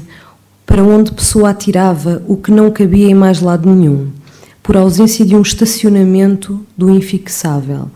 para 0.68 0.84
onde 0.84 1.12
Pessoa 1.12 1.50
atirava 1.50 2.22
o 2.28 2.38
que 2.38 2.52
não 2.52 2.70
cabia 2.70 3.10
em 3.10 3.16
mais 3.16 3.42
lado 3.42 3.68
nenhum, 3.68 4.10
por 4.62 4.78
ausência 4.78 5.26
de 5.26 5.36
um 5.36 5.42
estacionamento 5.42 6.64
do 6.78 6.92
infixável, 6.92 7.90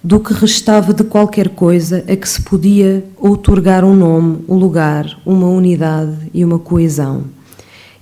do 0.00 0.20
que 0.20 0.32
restava 0.32 0.94
de 0.94 1.02
qualquer 1.02 1.48
coisa 1.48 2.04
a 2.06 2.14
que 2.14 2.28
se 2.28 2.40
podia 2.42 3.04
outorgar 3.16 3.84
um 3.84 3.96
nome, 3.96 4.44
um 4.48 4.54
lugar, 4.54 5.06
uma 5.26 5.48
unidade 5.48 6.30
e 6.32 6.44
uma 6.44 6.60
coesão. 6.60 7.24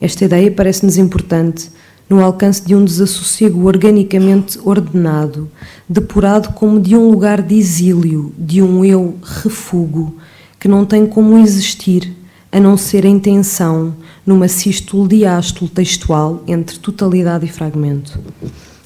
Esta 0.03 0.25
ideia 0.25 0.51
parece-nos 0.51 0.99
importante 0.99 1.71
no 2.11 2.21
alcance 2.21 2.61
de 2.67 2.75
um 2.75 2.85
desassossego 2.85 3.65
organicamente 3.69 4.59
ordenado, 4.65 5.49
depurado 5.89 6.53
como 6.55 6.81
de 6.81 6.97
um 6.97 7.09
lugar 7.09 7.41
de 7.41 7.55
exílio, 7.55 8.35
de 8.37 8.61
um 8.61 8.85
eu 8.85 9.15
refugo, 9.23 10.17
que 10.59 10.67
não 10.67 10.85
tem 10.85 11.07
como 11.07 11.39
existir 11.39 12.13
a 12.51 12.59
não 12.59 12.77
ser 12.77 13.05
em 13.05 13.17
tensão, 13.17 13.95
numa 14.27 14.49
sístole 14.49 15.19
diástole 15.19 15.71
textual 15.71 16.43
entre 16.49 16.81
totalidade 16.81 17.47
e 17.47 17.49
fragmento. 17.49 18.19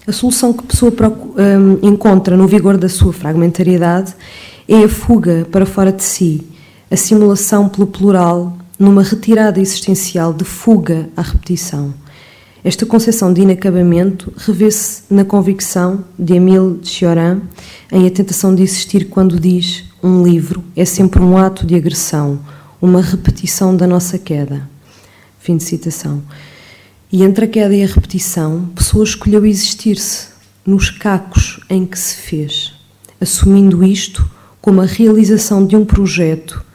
A 0.07 0.13
solução 0.13 0.53
que 0.53 0.61
a 0.61 0.69
pessoa 0.69 0.93
hum, 0.93 1.79
encontra 1.81 2.37
no 2.37 2.47
vigor 2.47 2.77
da 2.77 2.91
sua 2.91 3.15
fragmentariedade 3.15 4.15
é 4.69 4.85
a 4.85 4.89
fuga 4.89 5.47
para 5.51 5.65
fora 5.65 5.91
de 5.91 6.03
si, 6.03 6.47
a 6.91 6.97
simulação 6.97 7.71
pelo 7.71 7.87
plural, 7.87 8.57
numa 8.79 9.03
retirada 9.03 9.61
existencial 9.61 10.33
de 10.33 10.45
fuga 10.45 11.09
à 11.17 11.23
repetição. 11.23 11.95
Esta 12.63 12.85
concepção 12.85 13.33
de 13.33 13.43
inacabamento 13.43 14.33
revê-se 14.37 15.03
na 15.09 15.25
convicção 15.25 16.05
de 16.19 16.35
Emile 16.35 16.81
Cioran 16.83 17.43
em 17.93 18.07
A 18.07 18.11
Tentação 18.11 18.55
de 18.55 18.63
Existir, 18.63 19.09
quando 19.09 19.39
diz: 19.39 19.85
Um 20.03 20.25
livro 20.25 20.65
é 20.75 20.85
sempre 20.85 21.21
um 21.21 21.39
ato 21.39 21.65
de 21.65 21.77
agressão, 21.77 22.41
uma 22.83 23.01
repetição 23.01 23.77
da 23.77 23.87
nossa 23.87 24.19
queda. 24.19 24.69
Fim 25.39 25.57
de 25.57 25.63
citação. 25.63 26.23
E 27.13 27.23
entre 27.23 27.45
a 27.45 27.49
queda 27.49 27.73
e 27.73 27.85
a 27.85 27.87
repetição, 27.87 28.69
pessoa 28.75 29.05
escolheu 29.05 29.47
existir-se 29.47 30.27
nos 30.67 30.91
cacos 30.91 31.61
em 31.71 31.87
que 31.87 31.97
se 31.97 32.17
fez, 32.17 32.75
assumindo 33.21 33.85
isto 33.85 34.29
como 34.61 34.81
a 34.81 34.87
realização 34.87 35.65
de 35.65 35.77
um 35.77 35.85
projeto 35.85 36.66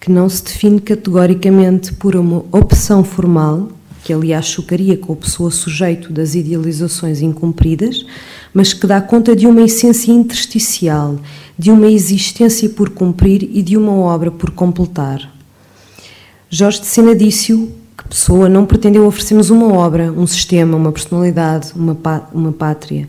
que 0.00 0.10
não 0.10 0.28
se 0.28 0.42
define 0.42 0.80
categoricamente 0.80 1.92
por 1.92 2.16
uma 2.16 2.42
opção 2.50 3.04
formal, 3.04 3.68
que 4.02 4.14
aliás 4.14 4.46
chocaria 4.46 4.96
com 4.96 5.12
a 5.12 5.16
pessoa 5.16 5.50
sujeito 5.50 6.10
das 6.10 6.34
idealizações 6.34 7.20
incumpridas, 7.20 8.06
mas 8.52 8.72
que 8.72 8.86
dá 8.86 9.00
conta 9.00 9.36
de 9.36 9.46
uma 9.46 9.60
essência 9.60 10.10
intersticial, 10.10 11.18
de 11.58 11.70
uma 11.70 11.86
existência 11.86 12.70
por 12.70 12.88
cumprir 12.88 13.42
e 13.52 13.62
de 13.62 13.76
uma 13.76 13.92
obra 13.92 14.30
por 14.30 14.50
completar. 14.50 15.30
Jorge 16.48 16.80
de 16.80 16.86
Sena 16.86 17.14
disse-o 17.14 17.70
que 17.96 18.08
Pessoa 18.08 18.48
não 18.48 18.64
pretendeu 18.64 19.06
oferecer-nos 19.06 19.50
uma 19.50 19.72
obra, 19.74 20.10
um 20.10 20.26
sistema, 20.26 20.76
uma 20.76 20.90
personalidade, 20.90 21.72
uma, 21.76 21.96
uma 22.32 22.52
pátria. 22.52 23.06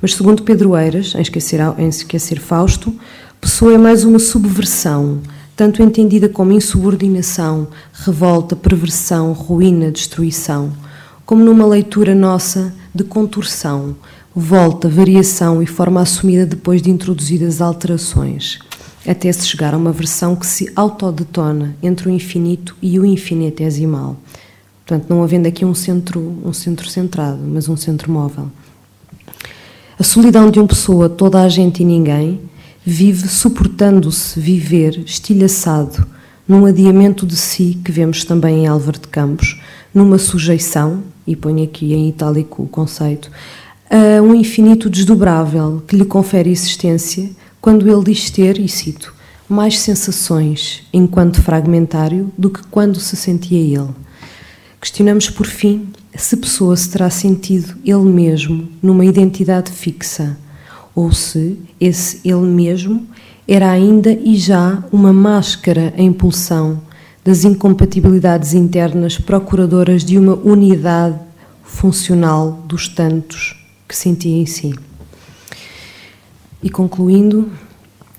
Mas, 0.00 0.14
segundo 0.14 0.42
Pedro 0.42 0.76
Eiras, 0.76 1.14
em 1.14 1.22
Esquecer, 1.22 1.60
em 1.78 1.88
Esquecer 1.88 2.38
Fausto, 2.38 2.94
Pessoa 3.40 3.74
é 3.74 3.78
mais 3.78 4.04
uma 4.04 4.18
subversão, 4.18 5.20
tanto 5.56 5.82
entendida 5.82 6.28
como 6.28 6.52
insubordinação, 6.52 7.68
revolta, 7.94 8.54
perversão, 8.54 9.32
ruína, 9.32 9.90
destruição, 9.90 10.70
como 11.24 11.42
numa 11.42 11.64
leitura 11.64 12.14
nossa 12.14 12.74
de 12.94 13.02
contorção, 13.02 13.96
volta, 14.34 14.86
variação 14.86 15.62
e 15.62 15.66
forma 15.66 16.02
assumida 16.02 16.44
depois 16.44 16.82
de 16.82 16.90
introduzidas 16.90 17.62
alterações, 17.62 18.58
até 19.08 19.32
se 19.32 19.48
chegar 19.48 19.72
a 19.72 19.78
uma 19.78 19.92
versão 19.92 20.36
que 20.36 20.46
se 20.46 20.70
autodetona 20.76 21.74
entre 21.82 22.06
o 22.06 22.12
infinito 22.12 22.76
e 22.82 23.00
o 23.00 23.06
infinitesimal. 23.06 24.18
Portanto, 24.84 25.08
não 25.08 25.22
havendo 25.22 25.48
aqui 25.48 25.64
um 25.64 25.74
centro, 25.74 26.38
um 26.44 26.52
centro 26.52 26.88
centrado, 26.88 27.40
mas 27.42 27.66
um 27.66 27.76
centro 27.76 28.12
móvel. 28.12 28.52
A 29.98 30.04
solidão 30.04 30.50
de 30.50 30.58
uma 30.58 30.68
pessoa, 30.68 31.08
toda 31.08 31.40
a 31.40 31.48
gente 31.48 31.82
e 31.82 31.86
ninguém, 31.86 32.40
vive 32.88 33.26
suportando-se 33.26 34.38
viver 34.38 35.02
estilhaçado 35.04 36.06
num 36.46 36.64
adiamento 36.64 37.26
de 37.26 37.34
si, 37.36 37.76
que 37.84 37.90
vemos 37.90 38.24
também 38.24 38.60
em 38.60 38.66
Álvaro 38.68 39.00
de 39.00 39.08
Campos, 39.08 39.60
numa 39.92 40.18
sujeição, 40.18 41.02
e 41.26 41.34
ponho 41.34 41.64
aqui 41.64 41.92
em 41.92 42.08
itálico 42.08 42.62
o 42.62 42.68
conceito, 42.68 43.28
a 43.90 44.22
um 44.22 44.32
infinito 44.32 44.88
desdobrável 44.88 45.82
que 45.88 45.96
lhe 45.96 46.04
confere 46.04 46.48
existência, 46.48 47.28
quando 47.60 47.90
ele 47.90 48.04
diz 48.04 48.30
ter, 48.30 48.60
e 48.60 48.68
cito, 48.68 49.12
mais 49.48 49.80
sensações 49.80 50.84
enquanto 50.92 51.42
fragmentário 51.42 52.30
do 52.38 52.50
que 52.50 52.62
quando 52.68 53.00
se 53.00 53.16
sentia 53.16 53.58
ele. 53.58 53.90
Questionamos, 54.80 55.28
por 55.28 55.46
fim, 55.46 55.88
se 56.14 56.36
Pessoa 56.36 56.76
se 56.76 56.88
terá 56.88 57.10
sentido 57.10 57.74
ele 57.84 58.04
mesmo 58.04 58.68
numa 58.80 59.04
identidade 59.04 59.72
fixa, 59.72 60.38
ou 60.96 61.12
se 61.12 61.58
esse 61.78 62.20
ele 62.24 62.46
mesmo 62.46 63.06
era 63.46 63.70
ainda 63.70 64.10
e 64.10 64.34
já 64.36 64.82
uma 64.90 65.12
máscara 65.12 65.92
em 65.96 66.10
pulsão 66.12 66.80
das 67.22 67.44
incompatibilidades 67.44 68.54
internas 68.54 69.18
procuradoras 69.18 70.04
de 70.04 70.18
uma 70.18 70.34
unidade 70.34 71.18
funcional 71.62 72.64
dos 72.66 72.88
tantos 72.88 73.62
que 73.86 73.94
sentia 73.94 74.36
em 74.36 74.46
si. 74.46 74.74
E 76.62 76.70
concluindo, 76.70 77.50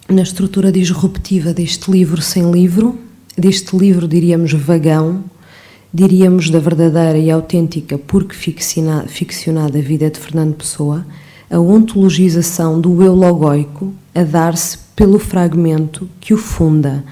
na 0.08 0.22
estrutura 0.22 0.72
disruptiva 0.72 1.54
deste 1.54 1.90
livro 1.92 2.22
sem 2.22 2.52
livro, 2.52 2.98
deste 3.38 3.76
livro, 3.76 4.08
diríamos, 4.08 4.54
vagão, 4.54 5.24
diríamos 5.94 6.50
da 6.50 6.60
verdadeira 6.60 7.18
e 7.18 7.32
autêntica, 7.32 7.98
porque 7.98 8.36
ficcionada 8.36 9.82
vida 9.82 10.10
de 10.10 10.20
Fernando 10.20 10.56
Pessoa, 10.56 11.06
a 11.50 11.60
ontologização 11.60 12.80
do 12.80 13.02
eu 13.02 13.16
logóico 13.16 13.94
a 14.14 14.24
dar-se 14.24 14.78
pelo 14.96 15.20
fragmento 15.20 16.10
que 16.20 16.34
o 16.34 16.38
funda, 16.38 17.04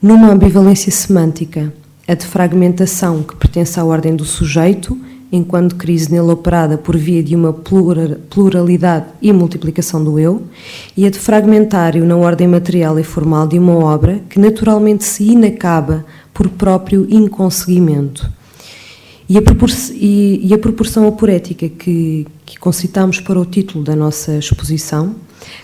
numa 0.00 0.30
ambivalência 0.30 0.90
semântica, 0.90 1.72
a 2.06 2.14
de 2.14 2.24
fragmentação 2.24 3.22
que 3.22 3.36
pertence 3.36 3.78
à 3.78 3.84
ordem 3.84 4.16
do 4.16 4.24
sujeito, 4.24 4.98
enquanto 5.30 5.76
crise 5.76 6.10
nele 6.10 6.30
operada 6.30 6.78
por 6.78 6.96
via 6.96 7.22
de 7.22 7.36
uma 7.36 7.52
pluralidade 7.52 9.06
e 9.20 9.32
multiplicação 9.32 10.02
do 10.02 10.18
eu, 10.18 10.42
e 10.96 11.04
a 11.06 11.10
de 11.10 11.18
fragmentário 11.18 12.04
na 12.06 12.16
ordem 12.16 12.48
material 12.48 12.98
e 12.98 13.04
formal 13.04 13.46
de 13.46 13.58
uma 13.58 13.76
obra 13.76 14.22
que 14.30 14.40
naturalmente 14.40 15.04
se 15.04 15.24
inacaba 15.24 16.04
por 16.32 16.48
próprio 16.48 17.06
inconseguimento. 17.10 18.37
E 19.28 19.36
a, 19.36 19.42
e, 19.92 20.48
e 20.48 20.54
a 20.54 20.58
proporção 20.58 21.06
aporética 21.06 21.68
que, 21.68 22.26
que 22.46 22.58
concitamos 22.58 23.20
para 23.20 23.38
o 23.38 23.44
título 23.44 23.84
da 23.84 23.94
nossa 23.94 24.38
exposição 24.38 25.14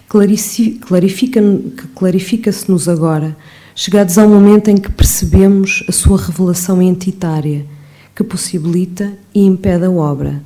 clarifica-se-nos 0.08 1.88
clarifica 1.94 2.50
agora, 2.88 3.34
chegados 3.74 4.18
ao 4.18 4.28
momento 4.28 4.68
em 4.68 4.76
que 4.76 4.92
percebemos 4.92 5.82
a 5.88 5.92
sua 5.92 6.18
revelação 6.18 6.82
entitária, 6.82 7.64
que 8.14 8.22
possibilita 8.22 9.12
e 9.34 9.40
impede 9.44 9.86
a 9.86 9.90
obra, 9.90 10.42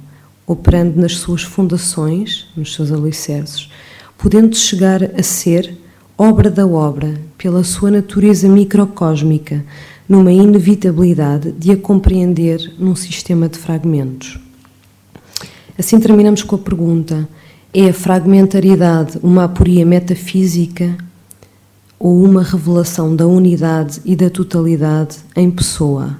operando 0.47 1.01
nas 1.01 1.17
suas 1.17 1.43
fundações, 1.43 2.47
nos 2.57 2.73
seus 2.75 2.91
alicerces, 2.93 3.69
podendo 4.17 4.57
chegar 4.57 5.03
a 5.03 5.23
ser 5.23 5.77
obra 6.17 6.51
da 6.51 6.67
obra, 6.67 7.21
pela 7.37 7.63
sua 7.63 7.91
natureza 7.91 8.49
microcósmica, 8.49 9.65
numa 10.09 10.33
inevitabilidade 10.33 11.53
de 11.53 11.73
a 11.73 11.77
compreender 11.77 12.73
num 12.79 12.97
sistema 12.97 13.49
de 13.49 13.59
fragmentos. 13.59 14.41
Assim 15.79 16.01
terminamos 16.01 16.43
com 16.43 16.57
a 16.57 16.59
pergunta: 16.59 17.29
é 17.75 17.91
a 17.91 17.93
fragmentariedade 17.93 19.19
uma 19.23 19.45
aporia 19.45 19.85
metafísica 19.85 20.97
ou 21.99 22.25
uma 22.25 22.43
revelação 22.43 23.15
da 23.15 23.27
unidade 23.27 24.01
e 24.05 24.17
da 24.17 24.31
totalidade 24.31 25.19
em 25.37 25.51
pessoa? 25.51 26.17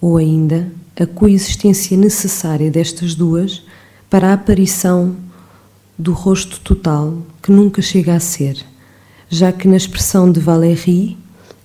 Ou 0.00 0.16
ainda 0.16 0.70
a 0.98 1.06
coexistência 1.06 1.96
necessária 1.96 2.70
destas 2.70 3.14
duas 3.14 3.62
para 4.10 4.30
a 4.30 4.32
aparição 4.32 5.14
do 5.98 6.12
rosto 6.12 6.60
total 6.60 7.18
que 7.42 7.52
nunca 7.52 7.80
chega 7.80 8.14
a 8.14 8.20
ser, 8.20 8.58
já 9.28 9.52
que 9.52 9.68
na 9.68 9.76
expressão 9.76 10.30
de 10.30 10.40
Valéry, 10.40 11.16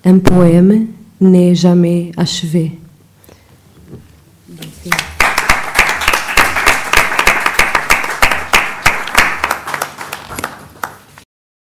un 0.04 0.18
poème 0.18 0.88
n'est 1.22 1.54
jamais 1.54 2.12
achevé. 2.16 2.72